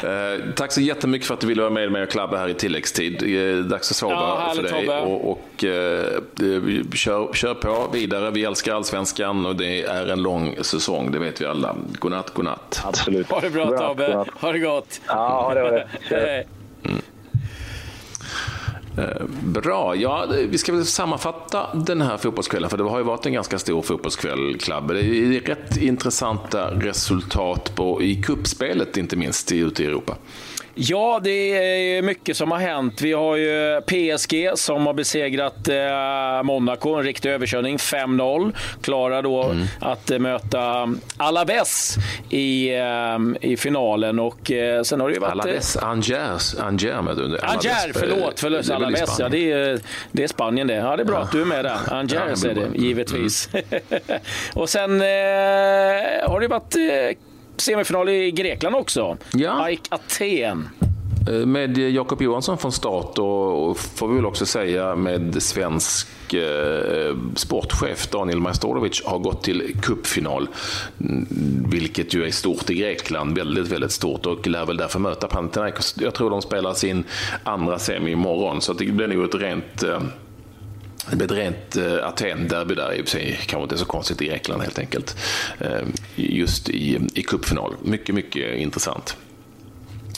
ja. 0.03 0.35
uh, 0.35 0.53
tack 0.55 0.71
så 0.71 0.81
jättemycket 0.81 1.27
för 1.27 1.33
att 1.33 1.39
du 1.39 1.47
ville 1.47 1.61
vara 1.61 1.73
med 1.73 1.91
mig 1.91 2.03
och 2.03 2.09
klabba 2.09 2.37
här 2.37 2.47
i 2.47 2.53
tilläggstid. 2.53 3.23
Uh, 3.23 3.65
dags 3.65 3.91
att 3.91 3.97
sova 3.97 4.13
ja, 4.13 4.53
för 4.55 4.63
dig. 4.63 4.89
Och, 4.89 5.31
och 5.31 5.65
kör, 6.95 7.33
kör 7.33 7.53
på 7.53 7.89
vidare. 7.93 8.31
Vi 8.31 8.43
älskar 8.43 8.75
allsvenskan 8.75 9.45
och 9.45 9.55
det 9.55 9.83
är 9.83 10.07
en 10.07 10.21
lång 10.21 10.55
säsong. 10.61 11.11
Det 11.11 11.19
vet 11.19 11.41
vi 11.41 11.45
alla. 11.45 11.75
Godnatt, 11.99 12.33
godnatt. 12.33 12.81
Absolut. 12.85 13.29
Ha 13.29 13.39
det 13.39 13.49
bra 13.49 13.77
Tobbe. 13.77 14.25
Ha 14.33 14.51
det 14.51 14.59
gott. 14.59 15.01
Ja, 15.07 15.13
ha 15.13 15.53
det. 15.53 15.61
Ha 15.61 15.69
det. 16.09 16.58
Eh, 18.99 19.25
bra, 19.43 19.95
ja, 19.95 20.27
vi 20.49 20.57
ska 20.57 20.73
väl 20.73 20.85
sammanfatta 20.85 21.69
den 21.73 22.01
här 22.01 22.17
fotbollskvällen, 22.17 22.69
för 22.69 22.77
det 22.77 22.83
har 22.83 22.97
ju 22.97 23.03
varit 23.03 23.25
en 23.25 23.33
ganska 23.33 23.59
stor 23.59 23.81
fotbollskväll, 23.81 24.57
Klabbe. 24.59 24.93
Det 24.93 25.01
är 25.01 25.41
rätt 25.41 25.77
intressanta 25.77 26.71
resultat 26.71 27.75
på, 27.75 28.01
i 28.01 28.21
kuppspelet 28.21 28.97
inte 28.97 29.15
minst 29.15 29.51
ute 29.51 29.83
i 29.83 29.85
Europa. 29.85 30.15
Ja, 30.81 31.19
det 31.23 31.31
är 31.31 32.01
mycket 32.01 32.37
som 32.37 32.51
har 32.51 32.59
hänt. 32.59 33.01
Vi 33.01 33.13
har 33.13 33.35
ju 33.35 33.81
PSG 33.81 34.51
som 34.55 34.85
har 34.85 34.93
besegrat 34.93 35.67
eh, 35.67 36.43
Monaco, 36.43 36.93
en 36.93 37.03
riktig 37.03 37.29
överkörning, 37.29 37.77
5-0. 37.77 38.55
Klarar 38.81 39.21
då 39.21 39.43
mm. 39.43 39.65
att 39.79 40.11
eh, 40.11 40.19
möta 40.19 40.93
Alaves 41.17 41.95
i, 42.29 42.75
eh, 42.75 43.17
i 43.41 43.57
finalen. 43.57 44.19
Och 44.19 44.51
sen 44.83 44.99
har 44.99 45.07
det 45.07 45.13
ju 45.13 45.19
varit... 45.19 45.31
Alaves, 45.31 45.77
Angers, 45.77 46.55
Angers 46.55 47.03
med 47.03 47.19
under. 47.19 47.45
Anger, 47.45 47.93
förlåt, 47.93 48.39
förlåt 48.39 48.69
Alaves. 48.69 49.19
Ja, 49.19 49.29
det, 49.29 49.51
är, 49.51 49.79
det 50.11 50.23
är 50.23 50.27
Spanien 50.27 50.67
det. 50.67 50.73
Ja, 50.73 50.95
det 50.95 51.03
är 51.03 51.05
bra 51.05 51.15
ja. 51.15 51.21
att 51.21 51.31
du 51.31 51.41
är 51.41 51.45
med 51.45 51.65
där. 51.65 51.93
Angers 51.93 52.43
ja, 52.43 52.49
är 52.49 52.55
det, 52.55 52.67
givetvis. 52.75 53.49
Mm. 53.53 53.81
och 54.53 54.69
sen 54.69 55.01
eh, 55.01 55.07
har 56.29 56.39
det 56.39 56.47
varit 56.47 56.75
semifinal 57.61 58.09
i 58.09 58.31
Grekland 58.31 58.75
också. 58.75 59.17
Ja. 59.33 59.63
AIK 59.63 59.81
Aten. 59.89 60.69
Eh, 61.27 61.45
med 61.45 61.77
Jakob 61.77 62.21
Johansson 62.21 62.57
från 62.57 62.71
start 62.71 63.17
och, 63.17 63.77
får 63.77 64.07
vi 64.07 64.15
väl 64.15 64.25
också 64.25 64.45
säga 64.45 64.95
med 64.95 65.43
svensk 65.43 66.33
eh, 66.33 67.15
sportchef 67.35 68.07
Daniel 68.07 68.39
Majstorovic 68.39 69.03
har 69.05 69.19
gått 69.19 69.43
till 69.43 69.75
cupfinal. 69.81 70.47
Mm, 71.01 71.27
vilket 71.71 72.13
ju 72.13 72.25
är 72.25 72.31
stort 72.31 72.69
i 72.69 72.75
Grekland, 72.75 73.37
väldigt, 73.37 73.67
väldigt 73.67 73.91
stort 73.91 74.25
och 74.25 74.47
lär 74.47 74.65
väl 74.65 74.77
därför 74.77 74.99
möta 74.99 75.27
Panathinaikos. 75.27 75.95
Jag 75.99 76.13
tror 76.13 76.29
de 76.29 76.41
spelar 76.41 76.73
sin 76.73 77.03
andra 77.43 77.79
semi 77.79 78.11
imorgon 78.11 78.61
så 78.61 78.73
det 78.73 78.85
blir 78.85 79.07
nog 79.07 79.25
ett 79.25 79.35
rent 79.35 79.83
eh, 79.83 79.99
det 81.09 81.15
blir 81.15 81.25
ett 81.25 81.37
rent 81.37 81.75
eh, 81.75 82.07
Aten-derby 82.07 82.75
där, 82.75 82.93
i 82.93 83.01
och 83.01 83.05
för 83.05 83.11
sig 83.11 83.39
kanske 83.45 83.63
inte 83.63 83.77
så 83.77 83.85
konstigt 83.85 84.21
i 84.21 84.25
Grekland 84.27 84.61
helt 84.61 84.79
enkelt. 84.79 85.17
Eh, 85.59 85.81
just 86.15 86.69
i, 86.69 86.99
i 87.13 87.23
cupfinal. 87.23 87.75
Mycket, 87.83 88.15
mycket 88.15 88.57
intressant. 88.57 89.17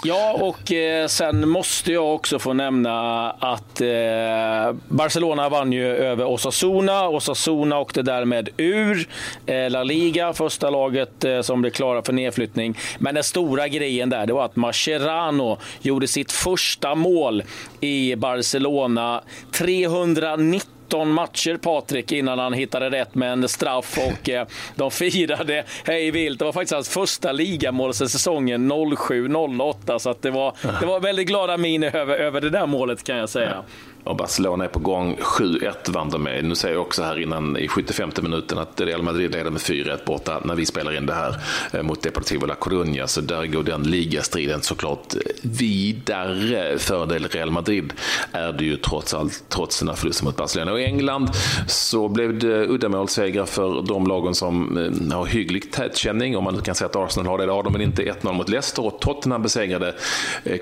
Ja, 0.03 0.33
och 0.33 0.71
eh, 0.71 1.07
sen 1.07 1.49
måste 1.49 1.91
jag 1.91 2.15
också 2.15 2.39
få 2.39 2.53
nämna 2.53 3.29
att 3.31 3.81
eh, 3.81 4.75
Barcelona 4.87 5.49
vann 5.49 5.71
ju 5.73 5.87
över 5.87 6.25
Osasuna. 6.25 7.09
Osasuna 7.09 7.79
åkte 7.79 8.01
därmed 8.01 8.49
ur 8.57 9.07
eh, 9.45 9.69
La 9.69 9.83
Liga, 9.83 10.33
första 10.33 10.69
laget 10.69 11.23
eh, 11.23 11.41
som 11.41 11.61
blev 11.61 11.71
klara 11.71 12.01
för 12.01 12.13
nedflyttning. 12.13 12.77
Men 12.99 13.15
den 13.15 13.23
stora 13.23 13.67
grejen 13.67 14.09
där 14.09 14.25
det 14.25 14.33
var 14.33 14.45
att 14.45 14.55
Mascherano 14.55 15.57
gjorde 15.81 16.07
sitt 16.07 16.31
första 16.31 16.95
mål 16.95 17.43
i 17.79 18.15
Barcelona. 18.15 19.23
390 19.51 20.80
17 20.91 21.11
matcher, 21.11 21.57
Patrik, 21.57 22.11
innan 22.11 22.39
han 22.39 22.53
hittade 22.53 22.89
rätt 22.89 23.15
med 23.15 23.31
en 23.31 23.47
straff 23.47 23.97
och 23.97 24.29
eh, 24.29 24.47
de 24.75 24.91
firade 24.91 25.63
hej 25.85 26.11
vilt. 26.11 26.39
Det 26.39 26.45
var 26.45 26.51
faktiskt 26.51 26.73
hans 26.73 26.89
första 26.89 27.31
ligamål 27.31 27.93
sen 27.93 28.09
säsongen 28.09 28.71
07-08, 28.71 29.97
så 29.99 30.09
att 30.09 30.21
det, 30.21 30.31
var, 30.31 30.55
det 30.79 30.85
var 30.85 30.99
väldigt 30.99 31.27
glada 31.27 31.57
miner 31.57 31.95
över, 31.95 32.15
över 32.15 32.41
det 32.41 32.49
där 32.49 32.65
målet 32.65 33.03
kan 33.03 33.17
jag 33.17 33.29
säga. 33.29 33.63
Och 34.03 34.15
Barcelona 34.15 34.63
är 34.63 34.67
på 34.67 34.79
gång. 34.79 35.17
7-1 35.21 35.91
vann 35.91 36.09
de 36.09 36.23
med. 36.23 36.45
Nu 36.45 36.55
säger 36.55 36.75
jag 36.75 36.81
också 36.81 37.03
här 37.03 37.19
innan 37.19 37.57
i 37.57 37.67
75 37.67 38.09
minuten 38.21 38.57
att 38.57 38.81
Real 38.81 39.01
Madrid 39.01 39.31
leder 39.31 39.51
med 39.51 39.61
4-1 39.61 40.05
borta 40.05 40.41
när 40.45 40.55
vi 40.55 40.65
spelar 40.65 40.97
in 40.97 41.05
det 41.05 41.13
här 41.13 41.35
eh, 41.73 41.83
mot 41.83 42.01
Deportivo 42.01 42.45
La 42.45 42.55
Coruña. 42.55 43.07
Så 43.07 43.21
där 43.21 43.45
går 43.45 43.63
den 43.63 43.83
ligastriden 43.83 44.61
såklart 44.61 45.15
eh, 45.15 45.19
vidare. 45.41 46.79
Fördel 46.79 47.27
Real 47.27 47.51
Madrid 47.51 47.93
är 48.31 48.53
det 48.53 48.63
ju 48.63 48.77
trots 48.77 49.13
allt, 49.13 49.43
trots 49.49 49.77
sina 49.77 49.93
förluster 49.93 50.25
mot 50.25 50.37
Barcelona. 50.37 50.71
Och 50.71 50.79
i 50.79 50.85
England 50.85 51.29
så 51.67 52.07
blev 52.07 52.39
det 52.39 52.67
uddamålssegrar 52.67 53.45
för 53.45 53.81
de 53.87 54.07
lagen 54.07 54.35
som 54.35 54.77
eh, 54.77 55.17
har 55.17 55.25
hygglig 55.25 55.71
tätkänning. 55.71 56.37
Om 56.37 56.43
man 56.43 56.61
kan 56.61 56.75
säga 56.75 56.85
att 56.85 56.95
Arsenal 56.95 57.27
har 57.27 57.37
det, 57.37 57.45
det 57.45 57.51
har 57.51 57.63
de 57.63 57.73
men 57.73 57.81
inte. 57.81 58.01
1-0 58.01 58.33
mot 58.33 58.49
Leicester 58.49 58.85
och 58.85 58.99
Tottenham 58.99 59.41
besegrade 59.41 59.95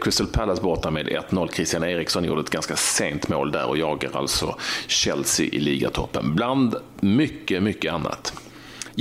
Crystal 0.02 0.28
Palace 0.28 0.62
borta 0.62 0.92
med 0.92 1.08
1-0. 1.08 1.50
Christian 1.54 1.84
Eriksson 1.84 2.24
gjorde 2.24 2.42
ett 2.42 2.50
ganska 2.50 2.76
sent 2.76 3.29
mål 3.30 3.52
där 3.52 3.66
och 3.66 3.78
jagar 3.78 4.10
alltså 4.14 4.56
Chelsea 4.88 5.46
i 5.46 5.60
ligatoppen. 5.60 6.36
Bland 6.36 6.76
mycket, 7.00 7.64
mycket 7.64 7.94
annat. 7.94 8.34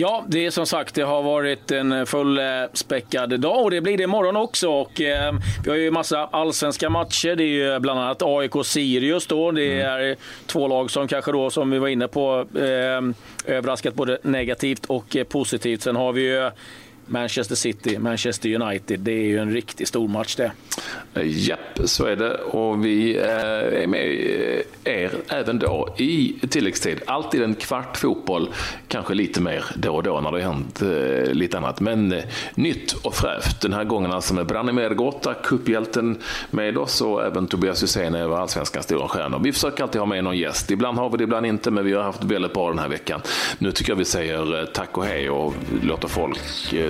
Ja, 0.00 0.24
det 0.28 0.46
är 0.46 0.50
som 0.50 0.66
sagt, 0.66 0.94
det 0.94 1.02
har 1.02 1.22
varit 1.22 1.70
en 1.70 2.06
fullspäckad 2.06 3.40
dag 3.40 3.64
och 3.64 3.70
det 3.70 3.80
blir 3.80 3.96
det 3.96 4.02
imorgon 4.02 4.36
också. 4.36 4.68
Och, 4.68 5.00
eh, 5.00 5.34
vi 5.64 5.70
har 5.70 5.76
ju 5.76 5.90
massa 5.90 6.26
allsvenska 6.26 6.90
matcher. 6.90 7.36
Det 7.36 7.44
är 7.44 7.72
ju 7.72 7.78
bland 7.80 8.00
annat 8.00 8.22
AIK-Sirius 8.22 9.26
då. 9.26 9.50
Det 9.50 9.72
mm. 9.72 9.86
är 9.86 10.00
mm. 10.00 10.16
två 10.46 10.68
lag 10.68 10.90
som 10.90 11.08
kanske 11.08 11.32
då, 11.32 11.50
som 11.50 11.70
vi 11.70 11.78
var 11.78 11.88
inne 11.88 12.08
på, 12.08 12.46
eh, 12.54 13.54
överraskat 13.54 13.94
både 13.94 14.18
negativt 14.22 14.86
och 14.86 15.16
positivt. 15.28 15.82
Sen 15.82 15.96
har 15.96 16.12
vi 16.12 16.22
ju 16.22 16.50
Manchester 17.06 17.54
City, 17.54 17.98
Manchester 17.98 18.62
United. 18.62 19.00
Det 19.00 19.12
är 19.12 19.24
ju 19.24 19.38
en 19.38 19.52
riktigt 19.52 19.88
stor 19.88 20.08
match 20.08 20.36
det. 20.36 20.52
Japp, 21.14 21.80
så 21.84 22.04
är 22.04 22.16
det. 22.16 22.34
Och 22.34 22.84
vi 22.84 23.16
eh, 23.16 23.82
är 23.82 23.86
med 23.86 24.00
eh, 24.84 24.92
er 24.94 25.10
även 25.28 25.58
då 25.58 25.94
i 25.98 26.34
tilläggstid. 26.50 27.00
Alltid 27.06 27.42
en 27.42 27.54
kvart 27.54 27.96
fotboll, 27.96 28.48
kanske 28.88 29.14
lite 29.14 29.40
mer 29.40 29.64
då 29.74 29.94
och 29.94 30.02
då 30.02 30.20
när 30.20 30.32
det 30.32 30.42
har 30.42 30.52
hänt 30.52 30.82
eh, 30.82 31.32
lite 31.32 31.58
annat. 31.58 31.80
Men 31.80 32.22
nytt 32.54 32.92
och 32.92 33.14
fräscht. 33.14 33.60
Den 33.60 33.72
här 33.72 33.84
gången 33.84 34.12
alltså 34.12 34.34
med 34.34 34.46
Branimir 34.46 34.90
Gota, 34.90 35.34
kupphjälten 35.34 36.18
med 36.50 36.78
oss 36.78 37.00
och 37.00 37.24
även 37.24 37.46
Tobias 37.46 37.82
Hysén 37.82 38.14
över 38.14 38.36
allsvenskans 38.36 38.84
stora 38.84 39.08
stjärnor. 39.08 39.40
Vi 39.44 39.52
försöker 39.52 39.82
alltid 39.82 40.00
ha 40.00 40.06
med 40.06 40.24
någon 40.24 40.38
gäst. 40.38 40.70
Ibland 40.70 40.98
har 40.98 41.10
vi 41.10 41.16
det, 41.16 41.24
ibland 41.24 41.46
inte, 41.46 41.70
men 41.70 41.84
vi 41.84 41.92
har 41.92 42.02
haft 42.02 42.24
väldigt 42.24 42.52
bra 42.52 42.68
den 42.68 42.78
här 42.78 42.88
veckan. 42.88 43.20
Nu 43.58 43.72
tycker 43.72 43.90
jag 43.92 43.96
vi 43.96 44.04
säger 44.04 44.66
tack 44.66 44.98
och 44.98 45.04
hej 45.04 45.30
och 45.30 45.54
låter 45.82 46.08
folk 46.08 46.38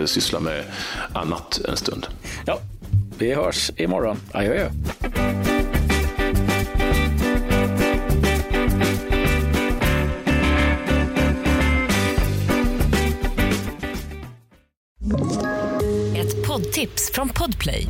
syssla 0.04 0.40
med 0.40 0.64
annat 1.12 1.60
en 1.68 1.76
stund. 1.76 2.06
Ja, 2.46 2.58
vi 3.18 3.34
hörs 3.34 3.70
imorgon. 3.76 4.16
Adjö, 4.32 4.50
adjö. 4.50 4.70
Ett 16.16 16.46
poddtips 16.46 17.10
från 17.14 17.28
Podplay. 17.28 17.86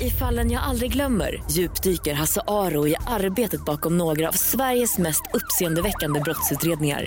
I 0.00 0.10
fallen 0.10 0.50
jag 0.50 0.62
aldrig 0.62 0.92
glömmer 0.92 1.42
djupdyker 1.50 2.14
Hasse 2.14 2.40
Aro 2.46 2.88
i 2.88 2.94
arbetet 3.06 3.64
bakom 3.64 3.98
några 3.98 4.28
av 4.28 4.32
Sveriges 4.32 4.98
mest 4.98 5.22
uppseendeväckande 5.34 6.20
brottsutredningar 6.20 7.06